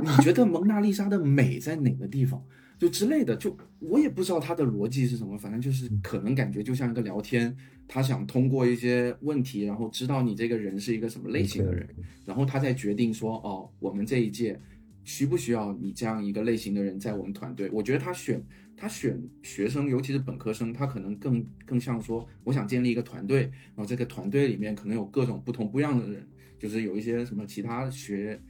[0.02, 2.42] 你觉得蒙娜丽莎的美在哪个地方？”
[2.76, 11.88] 就之类的，就我也不知道他的逻辑是什么，反正就是可能感觉就像一个聊天，他想通过一些问题，然后知道你这个人是一个什么类型的人，
[12.26, 14.60] 然后他再决定说，哦，我们这一届
[15.04, 17.70] 需不需要你这样一个类型的人在我们团队？
[17.72, 18.42] 我觉得他选
[18.76, 26.26] 他选学生，尤其是本科生，他可能更更像说，我想建立一个团队，然后这个团队里面可能有各种不同不一样的人，
[26.58, 28.40] 就是有一些什么其他学，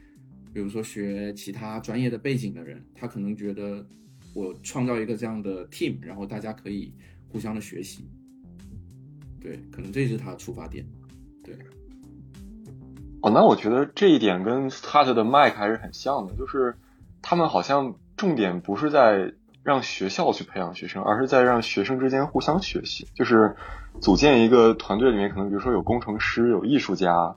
[0.53, 3.87] 比如说学其他专业的背景的人，他可能觉得。
[4.37, 6.93] 我创造一个这样的 team，然后大家可以
[7.29, 8.05] 互相的学习，
[9.41, 10.85] 对，可能这是他的出发点，
[11.45, 11.55] 对。
[13.23, 16.75] 哦，那我觉得这一点跟 Start 的 Mike 还是很像的，就是
[17.23, 19.33] 他们好像重点不是在
[19.65, 23.57] 让学校去培养学生，而是在让学生之间互相学习，就是
[24.01, 27.37] 组建一个团队里面，可能比如说有工程师、有艺术家，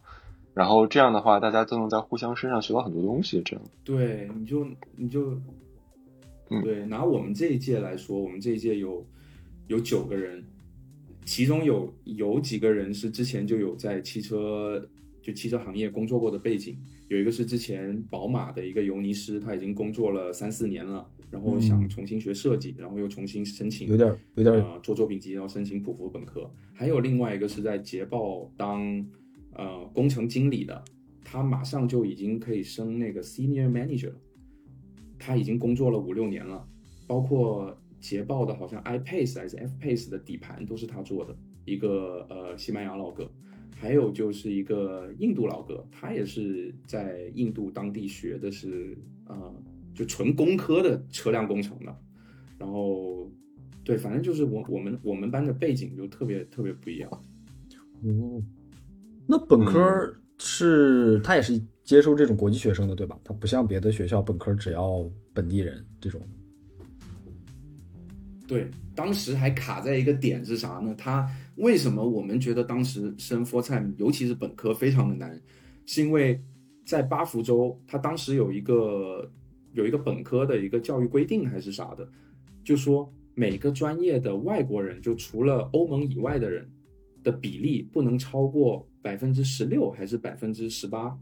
[0.54, 3.66] 然后这样的话，大家都能在互相身上学到很多东西，这样。
[3.84, 5.36] 对，你就你就。
[6.63, 9.06] 对，拿我们这一届来说，我们这一届有
[9.68, 10.42] 有九个人，
[11.26, 14.82] 其中有有几个人是之前就有在汽车
[15.22, 16.78] 就汽车行业工作过的背景，
[17.10, 26.50] 有一个是之前宝马的一个油泥师，他已经工作了三四年了，然后想重新学设计，然后又重新申请，有点有点呃做作品集，要申请普福本科。
[26.74, 29.06] 还有另外一个是在捷豹当
[29.54, 30.84] 呃工程经理的，
[31.24, 34.16] 他马上就已经可以升那个 senior manager 了。
[35.20, 36.66] 他已经工作了五六年了，
[37.08, 41.36] 包括捷豹的好像 iPace 还是 FPace 的底盘都是他做的，
[41.66, 43.30] 一个呃西班牙老哥，
[43.76, 49.54] 还有就是一个印度老哥，他也是在印度当地学的是呃
[49.98, 51.94] 就纯工科的车辆工程的，
[52.60, 53.32] 然后
[53.84, 57.10] 对，反正就是我我们我们班的背景就特别特别不一样。
[58.04, 58.40] 哦，
[59.26, 59.82] 那本科
[60.38, 63.20] 是他也是接收这种国际学生的，对吧？
[63.24, 66.22] 他不像别的学校本科只要本地人这种。
[68.48, 70.94] 对，当时还卡在一个点是啥呢？
[70.96, 75.42] 他为什么我们觉得当时升 f o r t i m e 尤其是本科非常的难？
[75.86, 76.40] 是因为
[76.86, 79.30] 在巴福州，他当时有一个
[79.78, 82.10] 有一个本科的一个教育规定还是啥的，
[82.63, 86.68] 就说每个专业的外国人，就除了欧盟以外的人
[87.24, 91.16] 的比例不能超过百分之十六还是百分之十八，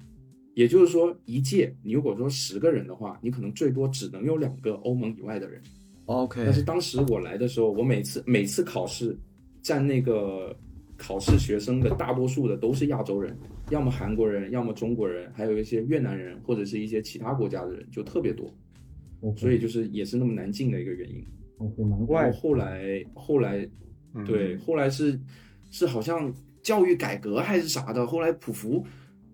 [0.53, 5.61] 也就是说一届你如果说十个人的话，你可能最多只能有两个欧盟以外的人。
[6.05, 9.17] OK，但是当时我来的时候，我每次每次考试
[9.61, 10.55] 占那个
[10.97, 13.37] 考试学生的大多数的都是亚洲人，
[13.69, 18.53] 要么韩国人，要么中国人，还有一些越南人或者是一些其他国家的人，就特别多。
[19.35, 21.25] 所以就是也是那么难进的一个原因。
[21.57, 22.31] OK，难怪。
[22.31, 23.69] 后后来后来
[24.13, 24.23] 嗯。
[24.25, 25.19] 对，后来是
[25.71, 28.85] 是好像教育改革还是啥的，后来普福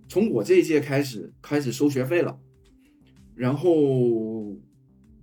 [0.08, 2.40] 从我这一届开始开始收学费了，
[3.36, 4.56] 然后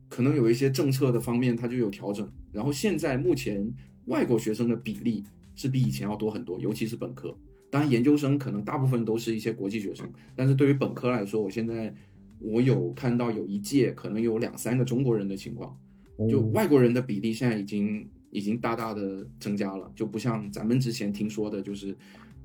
[0.09, 3.73] 可能有一些政策的方面它就有调整，然后现在目前
[4.07, 5.25] 外国学生的比例
[5.59, 7.37] 是比以前要多很多，尤其是本科。
[7.69, 11.93] 当然，研究生可能大部分都是一些国际学生，但是对于本科来说，我现在
[12.39, 15.77] 我有看到有一届可能有两三个中国人的情况。
[16.31, 21.97] 就哦外国人的比例现在已经已经大大的增加了，就不像咱们之前听说的，就是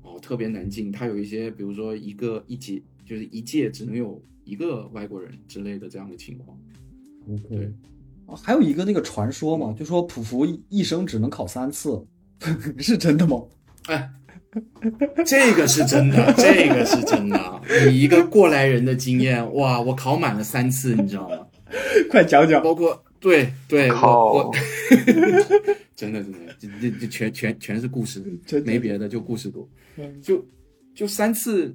[0.02, 6.56] 哦特别难进，他有一些比如说一个一届就是一届只能有一个外国人之类的这样的情况。
[7.28, 7.72] OK，对
[8.26, 12.06] 啊还有一个那个传说嘛，就说普福一一生只能考三次，
[12.78, 13.42] 是真的吗？
[13.86, 14.10] 哎，
[15.26, 17.60] 这个是真的， 这个是真的。
[17.90, 21.36] 以一个过来人的经验，哇，我考满了三次，你知道吗？
[22.10, 22.62] 快讲讲。
[22.62, 24.54] 包括对对，我我
[25.96, 30.20] 真的真的，这这这全全全是故事真，没别的，就故事多嗯。
[30.22, 30.44] 就
[30.94, 31.74] 就三次，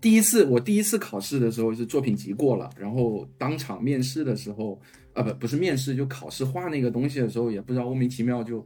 [0.00, 4.80] 第一次我第一次考试的时候是作品集过了，然后当场面试的时候，
[5.14, 8.64] 啊不不是面试，就考试画那个东西的时候，也不知道莫名其妙就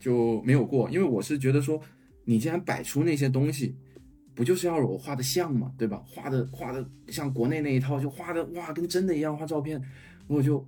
[0.00, 1.80] 就没有过，因为我是觉得说，
[2.24, 3.76] 你既然摆出那些东西。
[4.32, 6.02] 不就是要我画的像嘛，对吧？
[6.06, 9.78] 画的画的像国内那一套，就画的哇，跟真的一样画照片，
[10.28, 10.66] 我就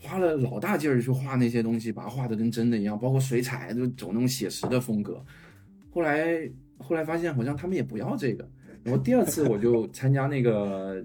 [0.00, 5.24] 花了老大劲儿去画那些东西，把它画的跟真的一样，包括水彩，就走那种写实的风格。
[5.92, 8.48] 后来后来发现好像他们也不要这个，
[8.82, 11.04] 然后第二次我就参加那个，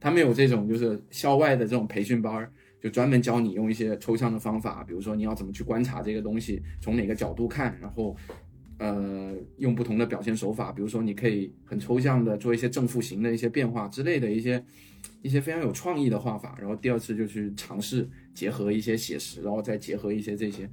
[0.00, 8.16] 他们有这种就是校外的这种培训班儿，就专门教你用一些抽象的方法，比如说你要怎么去观察这个东西，从哪个角度看，然后。
[8.80, 14.64] 呃，用不同的表现手法，比如说你可以很抽象的做一些正负形的一些变化之类的一些
[15.20, 20.70] 一些非常有创意的画法，然后第二次就去尝试结合一些写实，然后再结合一些这些，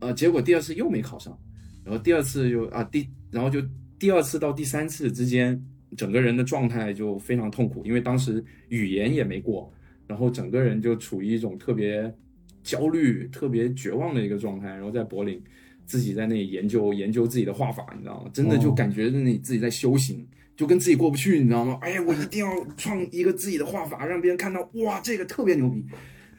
[0.00, 1.34] 呃，结果第二次又没考上，
[1.82, 3.62] 然后第二次又啊第，然后就
[3.98, 5.58] 第二次到第三次之间，
[5.96, 9.72] 整个人的状态就非常痛苦，因为当时语言也没过，
[10.12, 12.14] 然后整个人就处于一种特别
[12.62, 15.42] 焦虑、特别绝望的一个状态，然后在柏林。
[15.84, 18.30] 自己在那里研究研究自己的画法，你知道吗？
[18.32, 21.76] 真的就感觉你自己在修行，就跟自己过不去，你知道吗？
[21.82, 25.84] 哎呀，我一定要创一个自己的画法，让别人看到，哇，这个特别牛逼。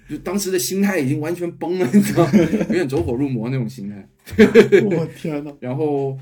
[0.10, 2.32] 就当时的心态已经完全崩了，你知道吗？
[2.70, 4.08] 有点走火入魔那种心态。
[4.86, 6.18] 我天呐， 然后，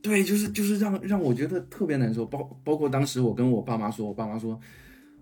[0.00, 2.24] 对，就是就是让让我觉得特别难受。
[2.24, 4.58] 包包括当时我跟我爸妈说，我爸妈说，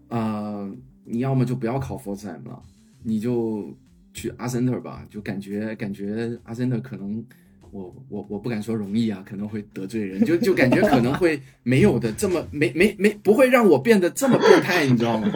[0.09, 0.71] 啊、
[1.07, 2.63] 你要么就不要考 f o r t i m 了，
[3.03, 3.75] 你就。
[4.17, 7.23] 去阿森特吧，就感觉感觉阿森特可能
[7.71, 15.31] 我我我不敢说容易啊，可能会得罪人，就就感觉可能会没有的这么没没没不会让我变得这么变态，你知道吗？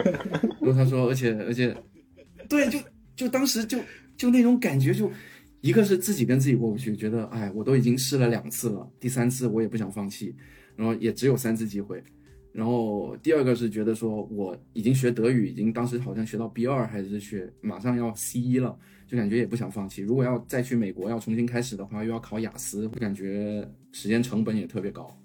[0.59, 1.77] 然后他说，而且而且，
[2.49, 2.79] 对，就
[3.15, 3.77] 就当时就
[4.17, 5.11] 就那种感觉就，
[5.61, 10.35] 一个是自己跟自己过不去，觉得哎，我都已经试了两次了，第三次我也不想放弃，
[10.75, 12.03] 然后也只有三次机会。
[12.53, 18.77] 然后第二个是觉得说我已经学德语，已经当时好像学到 B 二还是学马上要 C 一了，
[19.07, 20.01] 就感觉也不想放弃。
[20.01, 25.17] 如果要再去美国要重新开始的话，又要考雅思，就感觉时间成本也特别高。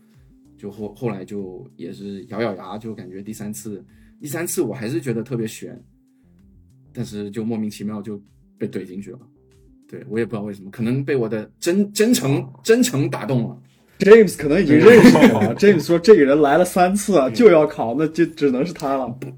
[0.56, 3.84] 就后后来就也是咬咬牙，就感觉第三次，
[4.20, 5.78] 第三次我还是觉得特别悬，
[6.92, 8.22] 但是就莫名其妙就
[8.56, 9.18] 被怼进去了。
[9.88, 13.62] 对我也不知道为什么，可能被我的真真诚真诚打动了。
[13.98, 15.54] James 可能已经认识我了。
[15.58, 19.06] James 说这个人来了三次就要考，那就只能是他了。
[19.08, 19.28] 不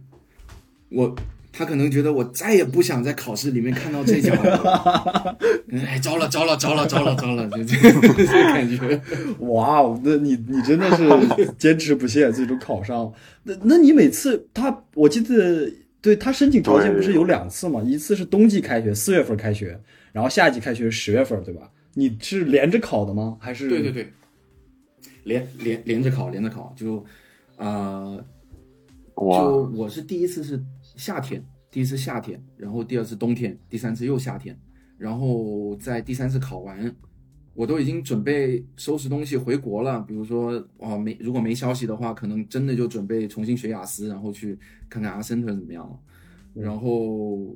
[0.91, 1.15] 我
[1.53, 5.39] 他可能觉得我再也不想在考试里面看到这家伙了，
[5.87, 9.01] 哎，糟了糟了糟了糟了糟了，就这这 感觉。
[9.41, 13.13] 哇，那你你真的是坚持不懈，最终考上。
[13.43, 15.69] 那那你每次他，我记得
[16.01, 17.83] 对他申请条件不是有两次吗？
[17.85, 19.81] 一次是冬季开学，四月份开学，
[20.13, 21.63] 然后夏季开学十月份，对吧？
[21.95, 23.37] 你是连着考的吗？
[23.41, 23.69] 还是？
[23.69, 24.13] 对对对，
[25.29, 27.05] 连连连着考，连着考，就
[27.57, 28.17] 啊，
[29.15, 30.61] 就我是第一次是
[30.97, 34.59] 夏天，第一次夏天，然后第二次冬天，第三次又夏天，
[34.97, 36.95] 然后在第三次考完，
[37.55, 40.01] 我都已经准备收拾东西回国了。
[40.01, 44.59] 比如说，哦，没如果没消息的话，可能真的就准备重新学雅思，然后去
[44.89, 45.99] 看看阿森特怎么样了，
[46.55, 47.55] 然后。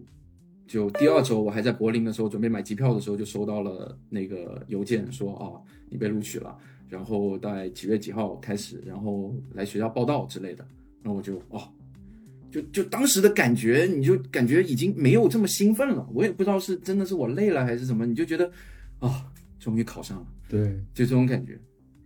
[0.64, 5.60] 就第二周，我还在柏林的时候，准备买机票的时候，就收到了那个邮件，说啊，
[5.90, 6.56] 你被录取了，
[6.92, 10.62] 然后在几月几号开始，然后来学校报道之类的。
[11.02, 11.66] 那我就哦，
[12.50, 16.06] 就就当时的感觉，你就感觉已经没有这么兴奋了。
[16.12, 18.52] 我也不知道是真的是我累了还是什么，你就觉得
[18.98, 19.24] 啊，
[19.58, 20.26] 终于考上了。
[20.50, 21.58] 对，就这种感觉。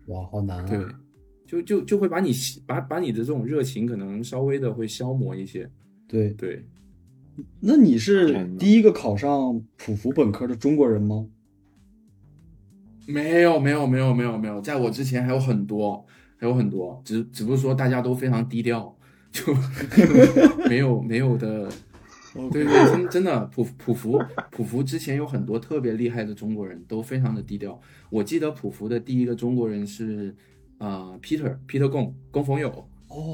[0.07, 0.68] 哇，好难啊。
[0.68, 0.78] 对，
[1.47, 2.30] 就就就会把你
[2.64, 5.68] 把把你的这种热情可能稍微的会消磨一些。
[6.07, 6.64] 对对。
[7.59, 11.26] 那你是第一个考上普福本科的中国人吗？
[13.07, 16.04] 没有，没有，没有，没有，没有，在我之前还有很多，
[16.36, 18.96] 还有很多，只只不过说大家都非常低调，
[19.30, 19.42] 就
[20.68, 21.68] 没有没有的。
[22.50, 27.80] 对对，真真的普普福普福之前有很多特别厉害的中国人，都非常的低调。
[28.11, 30.36] 我记得普福的第一个中国人是
[30.76, 32.86] 啊，Peter Peter 龚龚冯友。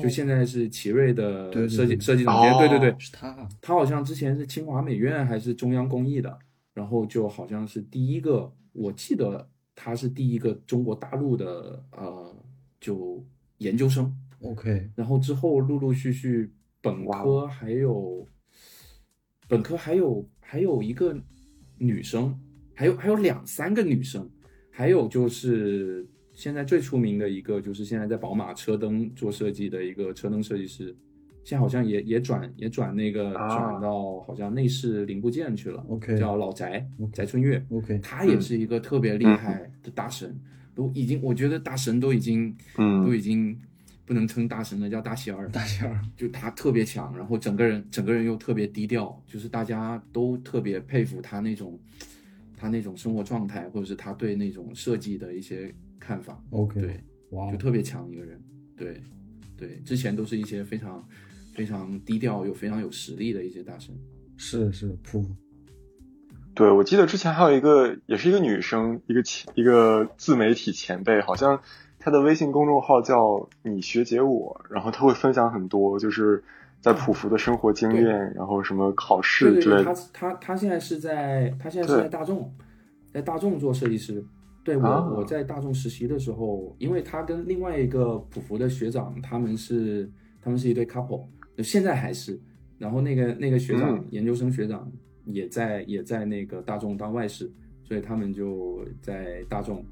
[0.03, 3.49] 就现在是奇瑞的设计设计总监，对对对，是他。
[3.61, 6.39] 他好像之前是清华美院还是中央工艺的，
[6.75, 9.49] 然后就好像是第一个，我记得
[9.85, 12.37] 他是第一个中国大陆的呃，
[12.80, 13.24] 就
[13.59, 14.16] 研究生。
[14.43, 18.28] OK，然后之后陆陆续续本科还有
[19.49, 21.20] 本科还有还有一个
[21.78, 22.39] 女生，
[22.74, 24.30] 还有还有两三个女生，
[24.70, 26.07] 还有就是。
[26.35, 30.97] 现在最出名的一个就是现在在宝马车灯做设计的一个车灯设计师，
[31.45, 35.84] 现在好像也也转也转那个转到好像内饰零部件去了。
[35.88, 36.64] OK，叫老翟
[37.12, 37.64] 翟春月。
[37.70, 40.38] OK，他也是一个特别厉害的大神，
[40.74, 43.59] 都已经我觉得大神都已经嗯都已经
[44.05, 45.49] 不能称大神了，叫大仙儿。
[45.49, 51.78] 大仙儿就他特别强，然后整个人整个人又特别低调，就是大家都特别佩服他那种
[52.57, 55.72] 他那种生活状态，或者是他对那种设计的一些。
[56.05, 58.43] 看法，OK，对，哇，就特别强一个人，
[58.76, 59.01] 对，
[59.57, 61.09] 对，之前都是一些非常
[61.53, 63.95] 非常低调又非常有实力的一些大神，
[64.37, 65.25] 是是普，
[66.55, 71.61] 对我记得之前还有一个也是一个女生，一个前一个自媒体前辈，好像
[71.99, 76.43] 她的微信公众号叫你学姐我，然后她会分享很多就是
[76.81, 79.85] 在普福的生活经验，然后什么考试之类的。
[79.85, 82.53] 她她她现在是在她现在是在大众，
[83.13, 84.25] 在大众做设计师。
[84.65, 90.09] 对我，我在大众实习的时候，因为她跟另外一个普福的学长，他们是
[90.41, 91.25] 他们是一对 couple，
[91.59, 92.39] 现在还是。
[92.79, 94.91] 然后那个那个学长，研究生学长
[95.25, 97.49] 也在也在那个大众当外事，
[97.85, 99.85] 所以他们就在大众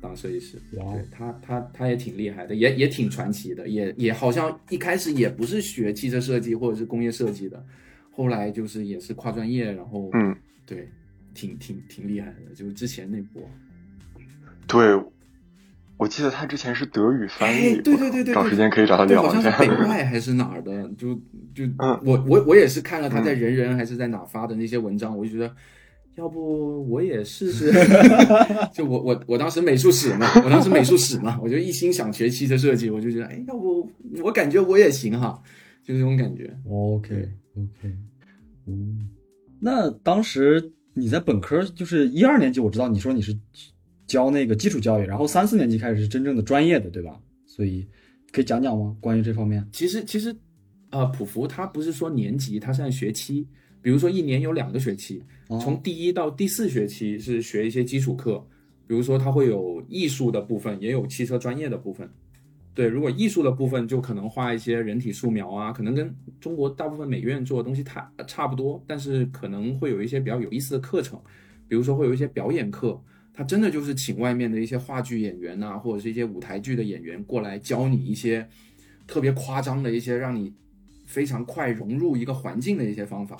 [0.00, 0.56] 当设计师。
[0.72, 7.62] 对他他他也挺厉害的，也也挺传奇的，也也好像一开始也不是学汽车设计或者是工业设计的，
[8.10, 10.34] 后来就是也是跨专业，然后嗯，
[10.64, 10.88] 对，
[11.34, 13.42] 挺挺挺厉害的，就是之前那波。
[14.66, 14.98] 对，
[16.00, 19.34] 我记得他之前是德语翻译，对对对对，找时间可以找他聊一下。
[19.34, 21.14] 好像是北 外还是哪儿的，就
[21.54, 21.64] 就
[22.02, 25.54] 我我我也是看了他在人人还是在哪发的那些文章，我就觉得，
[26.16, 27.70] 要不我也试试。
[28.72, 33.86] 就我我我当时美术史嘛，我当时美术史嘛，我就一心想学汽车设计，我就觉得，哎，要不
[34.24, 35.42] 我感觉我也行哈，
[35.84, 36.50] 就这种感觉。
[36.66, 37.94] OK OK，
[38.66, 39.10] 嗯，
[39.60, 43.36] 那当时你在本科就是一二年级，我知道你说你是。
[44.10, 47.16] 教那个基础教育，然后三四年级开始是真正的专业的，对吧？
[47.46, 47.86] 所以
[48.32, 48.96] 可以讲讲吗？
[49.00, 50.34] 关于这方面，其实其实，
[50.90, 53.46] 呃，普福它不是说年级，它是按学期。
[53.80, 55.22] 比如说一年有两个学期，
[55.60, 58.44] 从第一到第四学期是学一些基础课，
[58.88, 62.10] 比如说它会有艺术的部分，也有汽车专业的部分。
[62.74, 71.16] 对，如果艺术的部分就可能画一些人体素描啊，可能跟中国大部分美院做的东西差差不多，但是可能会有一些比较有意思的课程，
[71.68, 73.00] 比如说会有一些表演课。
[73.40, 78.46] 他真的就是请外面的一些话剧演员呐，或者是一些舞台剧的演员过来教你一些
[79.06, 80.52] 特别夸张的一些让你
[81.06, 83.38] 非常快融入一个环境的一些方法，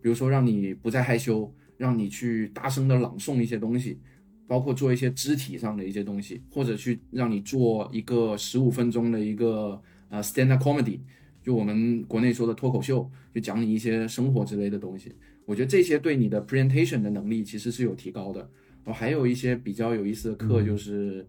[0.00, 3.98] 比如说让你不再害羞，让你去大声的朗诵一些东西，
[4.46, 11.00] 包括做一些肢体上的一些东西，或者去让你做一个十五分钟的一个呃 stand up comedy，
[11.42, 15.12] 就我们国内说的脱口秀，就讲你一些生活之类的东西。
[15.44, 18.48] 我觉得这些对你的 presentation 的能力其实是有提高的。
[18.84, 21.26] 然后还有一些比较有意思的课，就是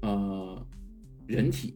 [0.00, 0.66] 呃
[1.26, 1.74] 人体，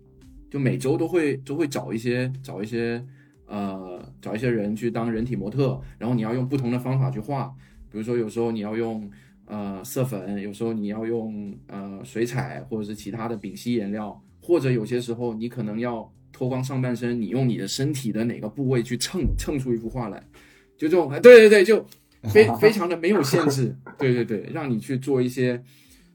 [0.51, 3.05] 就每周都会都会找一些找一些
[3.47, 7.55] 呃找一些人去当人体模特，然后你要用不同的方法去画，
[7.91, 9.11] 比如说有时候你要用
[9.47, 20.23] 呃色粉，有时候你要用呃水彩或者是其他的丙烯颜料，或者有些时候你可能要脱光上半身，你用你的身体的哪个部位去蹭蹭出一幅画来，
[20.77, 21.87] 就这种，对对对，就
[22.33, 25.63] 非非常的没有限制， 对对对，让你去做一些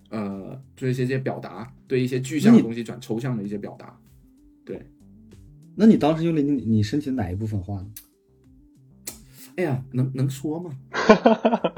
[0.10, 3.98] 呃做一些些表达，对一些具象的东西转抽象的一些表达，
[4.66, 4.82] 对。
[5.76, 7.88] 那你当时用了你你身体的哪一部分画呢？
[9.56, 10.72] 哎呀，能能说吗？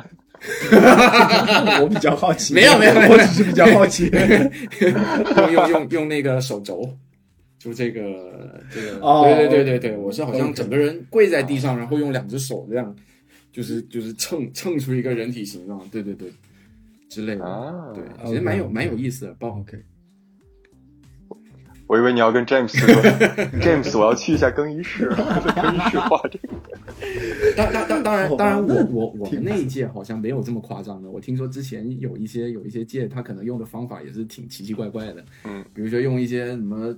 [1.81, 4.11] 我比较好奇，没有没有没有我只是比较好奇。
[5.39, 6.97] 用用用用那个手肘，
[7.57, 12.93] 就这个这个，哦对对对对对，我是好像整个人跪在地上，然后用两只手这样，
[13.53, 16.29] 就是就是蹭蹭出一个人体形状，对对对
[17.07, 19.77] 之类的，啊，对，其实蛮有蛮有意思的，包 OK，
[21.85, 22.87] 我以为你要跟 James 说，
[23.61, 26.55] James，我要去一下更衣室，在更衣室画这个。
[27.55, 36.97] 当当当当然当然我我 我挺们那一届好像没有这么夸张的，我听说之前有一些有一些届他可能用的方法也是挺奇奇怪怪的，嗯，比如说用一些什么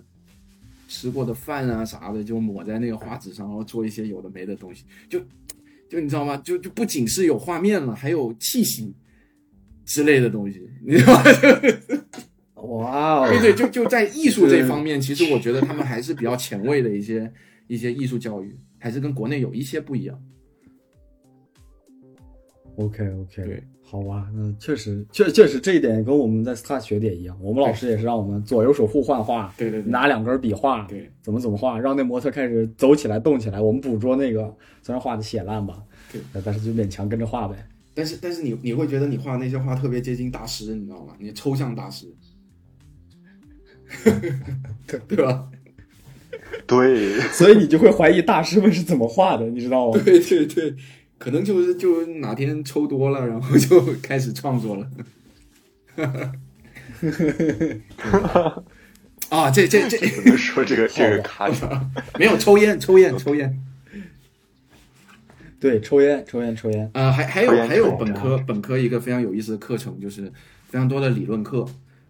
[0.87, 5.19] 吃过的饭啊啥的，就抹在那个画纸上，然后做一些有的没的东西，就
[5.89, 6.37] 就你知道吗？
[6.37, 8.93] 就就不仅是有画面了，还有气息
[9.85, 11.23] 之类的东西， 你知道吗？
[12.67, 17.31] 哇哦，对对，就就在艺术这方面， 其实我觉得他们还是比较前卫的一些
[17.67, 20.19] 一些艺术教育，还是跟国内有一些不一样。
[22.77, 35.81] OK OK，对，好吧，那确实确确实这一点跟我们在 STAR 学的也一样，我们老师也是让我们左右手互换画，对对对拿两根笔画，对怎么怎么画，让那模特开始走起来动起来，我们捕捉那个虽然画的血烂吧，
[36.11, 37.55] 对呃，但是就勉强跟着画呗。
[37.93, 41.13] 但是但是你你会觉得你画那些画特别接近大师，你知道吗？
[41.19, 42.07] 你抽象大师，
[44.87, 45.47] 对 对吧？
[46.67, 50.01] 对， 所以你就会怀疑大师们是怎么画的，你知道吗？
[50.03, 50.75] 对对对，
[51.17, 54.87] 可能就是就哪天抽多了，然后就开始创作了。
[59.29, 59.97] 啊，这这这
[60.37, 61.49] 说这个这个卡
[62.19, 63.61] 没有抽烟，抽烟，抽烟。
[65.59, 66.89] 对，抽烟，抽烟，抽烟。
[66.93, 70.31] 呃，还还有还有本科本科一个非常有意思的课程，就是
[70.69, 71.65] 非常多的理论课，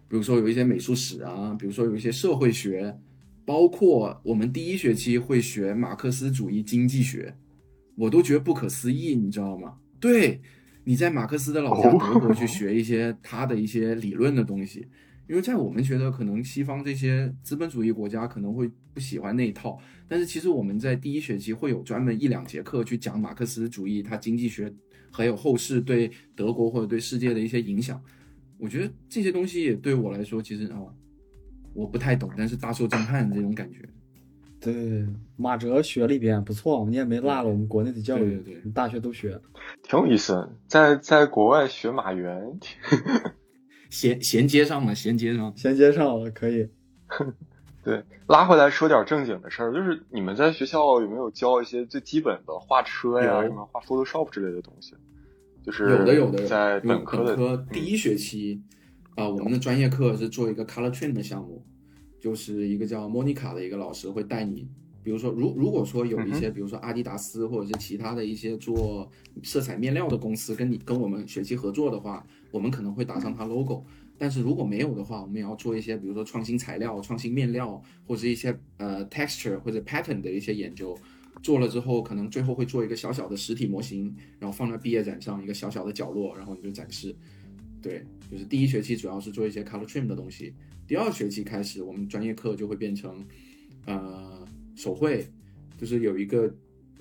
[0.08, 2.98] 比如说有一些美术史啊，比如说有一些社会学，
[3.46, 7.34] 包括我们第一学期会学马克思主义经济学，
[7.96, 9.74] 我都觉得不可思议，你知道吗？
[9.98, 10.40] 对，
[10.84, 14.86] 你在马克思的老家哦德国去学一些他的一些理论的东西，
[15.28, 24.72] 因为在我们觉得可能西方这些资本主义国家可能会不喜欢那一套，但是其实我们在第一学期会有专门一两节课去讲马克思主义它经济学
[25.10, 28.00] 还有后世对德国或者对世界的一些影响。
[28.58, 30.94] 我觉得这些东西也对我来说，其实哦，
[31.74, 33.78] 我不太懂，但是大受震撼这种感觉。
[34.72, 35.06] 对，
[35.36, 39.40] 马哲学了一遍，不错，你也没落了我们国内的教育，对对对你大学都学。
[39.84, 40.48] 挺有意思。
[40.66, 42.58] 在在国外学马原，
[43.90, 45.56] 衔衔接上了，衔接上。
[45.56, 46.68] 衔接上了，可以。
[47.84, 54.96] 对，拉回来说点正经的事儿，就是你们在学校有没有教一些最基本的画车呀、什么画 Photoshop 之类的东西？
[55.64, 58.60] 就是有的有的在本科的科第一学期，
[59.14, 61.64] 啊、我们的专业课是做一个 color train 的项目，
[62.20, 64.68] 就是一个叫莫妮卡的一个老师会带你，
[65.02, 69.10] 比如说如如果说有一些，比如说阿迪达斯或者是其他的一些做
[69.42, 73.84] 色彩面料的公司跟你跟我们学期合作的话，我们可能会打上它 logo。
[74.18, 80.96] 但是如果没有的话，我们也要做一些，比如说创新材料、创新面料，或者一些呃 texture 或者 pattern 的一些研究。
[81.42, 87.14] 做了之后，可能最后会做一个小小的实体模型，然后放在毕业展上一个小小的角落，然后你就展示。
[87.82, 90.54] 对，就是第一学期主要是做一些 color trim 的东西，
[90.86, 93.24] 第二学期开始，我们专业课就会变成
[93.84, 95.26] 呃手绘，
[95.78, 96.52] 就是有一个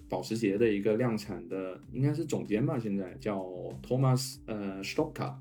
[0.07, 3.43] 保时捷的一个量产的，应该是总监吧，现在叫
[3.81, 5.33] Thomas 呃 Stopka，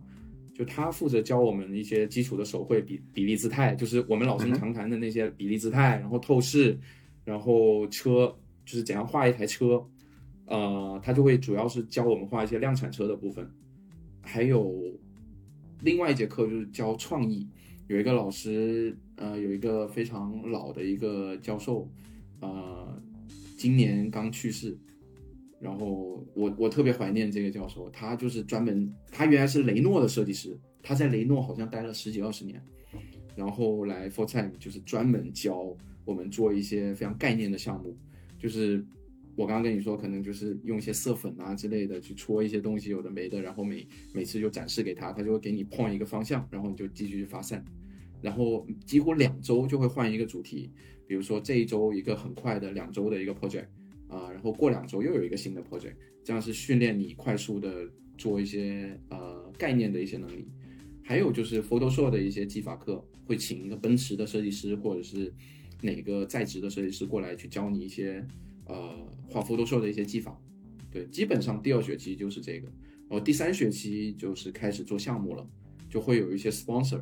[0.54, 6.78] 就他负责教我们一些基础的手绘比比例姿态，就是我们老生常谈的那些比例姿态，然后透视，
[7.24, 9.86] 然后车就是怎样画一台车，
[10.46, 13.46] 呃，他就会主要是教我们画一些量产车的部分，
[14.22, 14.72] 还有
[15.84, 17.46] 另外一节课就是教创意，
[17.88, 21.88] 有一个老师，呃，有一个非常老的一个教授，
[22.40, 23.00] 呃，
[23.58, 24.76] 今年刚去世，
[25.60, 32.60] 然后我我特别怀念这个教授，他就是专门，他原来是雷诺的设计师，他在雷诺好像待了十几二十年，
[33.36, 35.76] 然后来 Full Time 就是专门教
[36.06, 37.94] 我们做一些非常概念的项目，
[38.38, 38.82] 就是
[39.36, 47.64] 我刚刚跟你说，可能就是用一些色粉啊之类的去戳一些东西，有的没的，然后每每次就展示给他，他就会给你 point 一个方向，然后你就继续去发散，
[48.20, 50.70] 然后几乎两周就会换一个主题，
[51.06, 53.66] 比如说这一周一个很快的两周的一个 project
[54.08, 60.46] 啊，然后过两周又有一个新的 project，这样是训练你快速的做一些呃概念的一些能力。
[61.02, 65.30] 还有就是 Photoshop 的一些技法课，会请一个奔驰的设计师或者是
[65.82, 68.26] 哪个在职的设计师过来去教你一些
[68.64, 70.40] 呃画 Photoshop 的一些技法。
[70.90, 72.66] 对，基本上第二学期就是这个，
[73.08, 75.46] 然后第三学期就是开始做项目了，
[75.88, 77.00] 就会有一些 sponsor。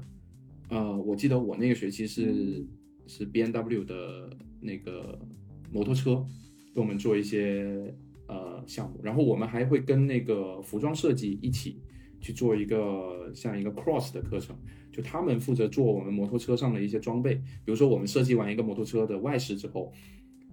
[0.68, 2.66] 呃，我记得我那个学期是
[3.06, 5.18] 是 B N W 的那个
[5.70, 6.24] 摩托车，
[6.74, 7.94] 给我们做一些
[8.26, 11.80] 呃项目，然后我们还会跟那个服装设计一起。
[12.24, 14.56] 去做一个像一个 cross 的课程，
[14.92, 19.92] 就他们负责做我们摩托车上的一些装备，比如说我们设计完一个摩托车的外饰之后，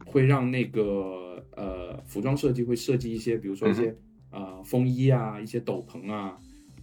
[0.05, 3.95] 会让那个呃服装设计会设计一些，比如说一些
[4.31, 6.39] 呃风衣啊、一些斗篷啊，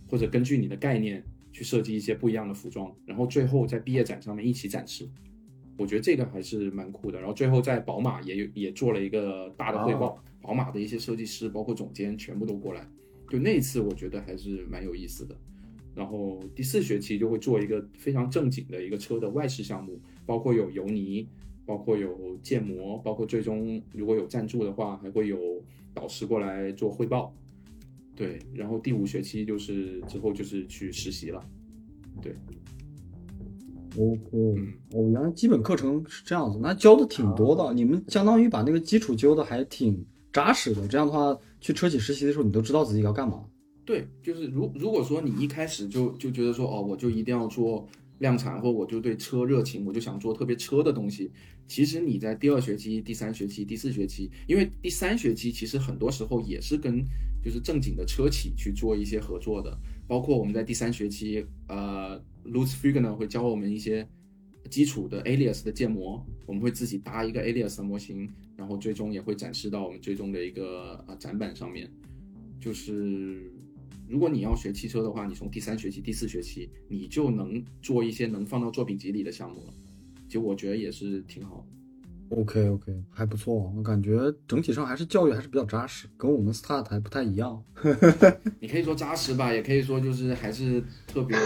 [0.08, 5.08] 或者根据你的概念去设计一些不一样的服装，然后最后在毕业展上面一起展示。
[5.78, 7.18] 我觉得这个还是蛮酷的。
[7.18, 12.88] 然后最后在宝马也有也做了一个大的汇报，宝马的一些设计师包括总监全部都过来。
[13.28, 15.36] 就那次我觉得还是蛮有意思的，
[15.94, 21.28] 然后第四学期就会做一个非常正经的一个车的外饰项目，包括有油泥，
[21.66, 25.38] 包括有建模，包括最终如果有赞助的话，还会有
[25.92, 27.34] 导师过来做汇报。
[28.14, 31.44] 对，然后第五学期就是之后就是去实习了。
[32.22, 32.32] 对
[33.98, 34.58] ，OK，
[34.92, 40.02] 哦，原来基本课程是这样子，那教的挺多的，你们相当于把那个基础教的还挺
[40.32, 41.36] 扎实的，这样的话。
[41.58, 43.42] 去车企实习的时候，你都知道自己要干嘛。
[43.84, 47.84] 对，就是如如果说你一开始就就觉得说哦，我就一定要做
[48.18, 51.30] 量产，或我就对车热情，我就想做特别车的东西。
[51.66, 57.04] 其实你在第二学期、第三学期、第四学期，因为第三学期其实很多时候也是跟
[57.42, 59.76] 就是正经的车企去做一些合作的。
[60.06, 64.06] 包括我们在第三学期，呃，Lutz f i g n e r 会教我们一些
[64.70, 68.28] 基础的 Alias 的建模，我们会自己搭一个 Alias 的模型。
[68.56, 71.90] 然后最终也会展示到我们最终的一个呃展板上面，
[72.58, 73.52] 就是
[74.08, 79.72] 如果你要学汽车的话，你从第三学期、第四学期你就能做一些能放到作品集里的项目了。
[80.26, 82.36] 其实我觉得也是挺好的。
[82.36, 87.62] OK OK，还不错，我感觉整体上还是教育还是比较扎实，跟我们 Start 还不太一样。
[88.60, 91.36] 你可以说扎实吧，也可以说就是还是特别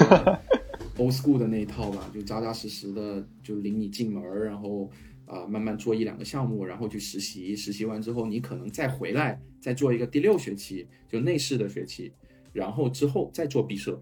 [0.97, 4.91] old school 的那一套吧，就扎扎实实的就领你进门，然后。
[5.27, 7.55] 啊，慢慢做一两个项目，然后去实习。
[7.55, 12.13] 实习完之后，你可能再回来，再做一个第六学期，就内饰的学期，
[12.53, 13.99] 然后之后再做毕设。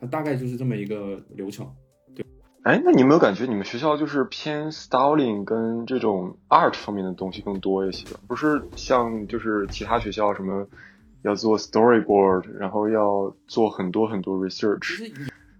[0.00, 1.70] 它大概就是这么一个流程。
[2.14, 2.24] 对，
[2.62, 8.06] 哎，那你有没有感觉你们学校就是偏 styling 跟这种 art 方面的东西更多一些？
[8.26, 10.66] 不是像就是其他学校什么
[11.22, 15.12] 要做 storyboard，然后要做很多很多 research。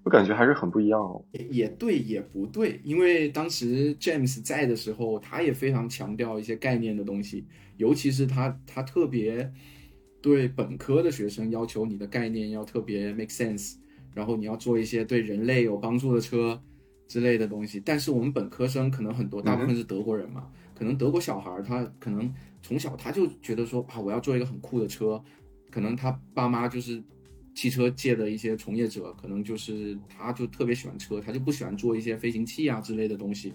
[0.02, 1.22] 我感觉还是很不一样哦。
[1.50, 9.52] 也对，也不对，因为当时 James 在的时候，他也非常强调一些概念的东西，尤其是他他特别
[10.20, 13.76] 对本科的学生要求你的概念要特别 make sense，
[14.14, 16.62] 然后你要做一些对人类有帮助的车
[17.06, 17.80] 之类的东西。
[17.84, 25.22] 但是我们本科生可能很多，大部分是德国人嘛，可能德国小孩他可能从小他就觉得说啊，我要做一个很酷的车，
[25.70, 27.02] 可能他爸妈就是。
[27.52, 33.52] 汽车界的一些从业者，可能就是他就特别喜欢车，他就不喜欢做一些飞行器啊之类的东西。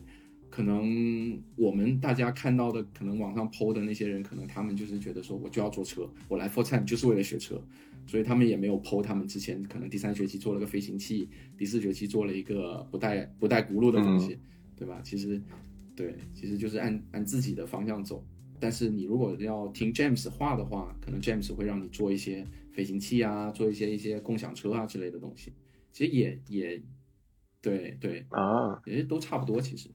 [0.55, 7.61] 可能我们大家看到的，可能网上 PO 的那些人，可能他们就是觉得说，我就要坐车，我来 f o r time 就是为了学车，
[8.07, 11.27] 所以他们也没有 PO 他们之前可能第三学期做了个飞行器，
[11.57, 14.39] 第四学期做了一个不带不带轱辘的东西，
[14.77, 15.01] 对吧？
[15.03, 15.41] 其实，
[15.93, 18.23] 对，其实就是按按自己的方向走。
[18.57, 22.45] 但是你如果要听 James 话的话，可能 James 会让你做一些。
[22.71, 25.53] 飞行器啊，做一些一些共享车啊之类的东西，
[25.93, 26.81] 其实也也，
[27.61, 29.61] 对对啊，也都差不多。
[29.61, 29.89] 其实，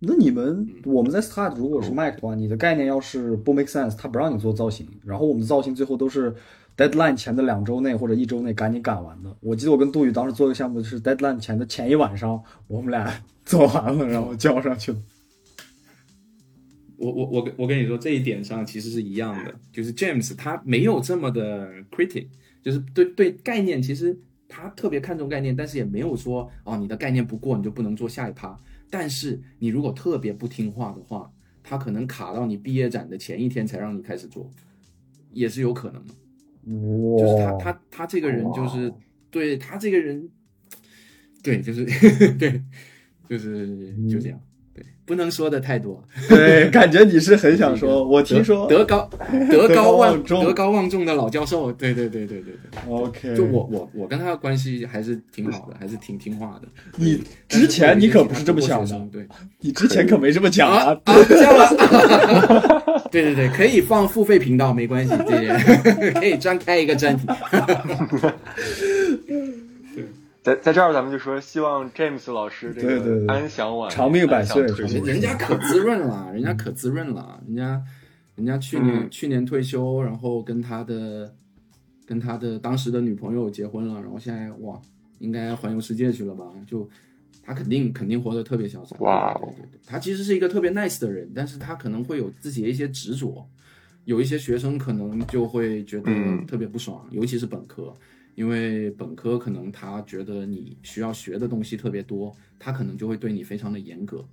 [0.00, 6.32] 那你们我们在 Start 如果是 Mac 的话，你的概念要是不 make sense，他不让你做造型，然后我们的造型最后都是
[6.76, 9.36] deadline 前的两周内或者一周内赶紧赶完的。
[9.40, 13.12] 我记得我跟杜宇当时做一个项目，就是 deadline 前的前一晚上，我们俩
[13.44, 14.98] 做完了，然后交上去了。
[16.96, 22.28] 我我我跟我跟你说这一点上其实是一样的，就是 James 他没有这么的 critic，
[22.62, 24.16] 就是对对概念其实
[24.48, 28.56] 他特别看重概念，但是也没有说啊你的概念不过你就不能做下一趴。
[28.90, 31.32] 但是你如果特别不听话的话，
[31.62, 34.50] 他可能卡到你毕业展的前一天才让你开始做，
[35.32, 36.14] 也是有可能的。
[37.18, 38.92] 就是他他他这个人就是
[39.30, 40.30] 对他这个人，
[41.42, 41.84] 对就是
[42.38, 42.62] 对
[43.28, 44.40] 就是就这样。
[44.78, 46.00] 对，不能说的太多。
[46.28, 48.06] 对，感觉你是很想说。
[48.06, 49.10] 我听说德高
[49.50, 51.72] 德高望重，德高望重的老教授。
[51.72, 52.92] 对对对对对对。
[52.92, 56.68] OK，就我我我跟他的关系还是挺好的，还是挺听话的。
[56.96, 59.26] 你之前你可不是这么想的，对，
[59.60, 60.96] 你之前可没这么讲啊。
[61.28, 62.84] 这样了。
[63.10, 67.26] 对对对，可以放付费频道，没关系，这些 可以专开一个专题。
[70.48, 74.62] 在在这儿，咱们就说希望 James 老师这个安享晚长命百岁。
[74.62, 77.82] 人家可滋润了，人家可滋润了，人家
[78.34, 81.34] 人家去年去年退休，然后跟他的
[82.06, 84.80] 跟他的当时的女朋友结婚了，然后现在哇，
[85.18, 86.46] 应该环游世界去了吧？
[86.66, 86.88] 就
[87.44, 88.96] 他肯定肯定活得特别潇洒。
[89.00, 93.46] 哇，对对对，他其实是一个特别 nice 的人，但是他可能会有自己的一些执着，
[94.06, 96.10] 有一些学生可能就会觉得
[96.46, 97.94] 特别不爽，尤其是本科。
[98.38, 104.24] 因为本科可能他觉得你需要学的东西特别多，他可能就会对你非常的严格，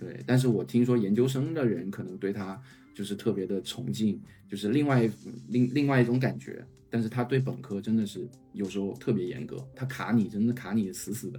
[0.00, 0.24] 对。
[0.26, 2.58] 但是我听说研究生的人可能对他
[2.94, 4.18] 就是特别的崇敬，
[4.48, 5.06] 就是另外
[5.50, 6.64] 另另外一种感觉。
[6.88, 11.38] 但是他对本科真的是有时候特别严格，他卡你真的卡你死死的。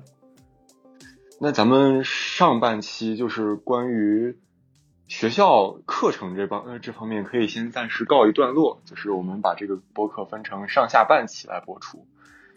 [1.41, 4.38] 那咱们上半期就是关于
[5.08, 12.06] 学校课程这帮呃这方面可以先暂时告一段落，就是我们把这个播客分成上下半期来播出。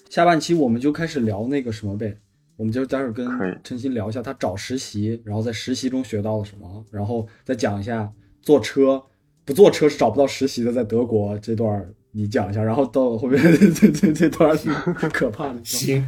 [0.09, 2.17] 下半期我们就开始聊那个什么呗，
[2.57, 3.29] 我们就待会儿跟
[3.63, 9.03] 陈鑫聊一下他找实习，然后在实习中学到了什么，然后再讲一下坐车
[9.45, 13.39] 不坐车是找不到实习的，在德国这段你讲一下，然后到后面
[13.75, 14.73] 这这这段是
[15.11, 15.63] 可怕的。
[15.63, 16.03] 行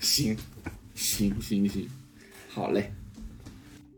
[0.00, 0.36] 行
[0.94, 1.88] 行行行，
[2.48, 2.92] 好嘞。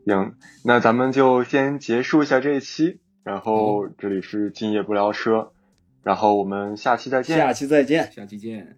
[0.06, 5.50] 行，那咱们就先结束一下这一期，然后这里是今夜不聊车，
[6.04, 8.76] 然后我们下期再见，下期再见，下期见。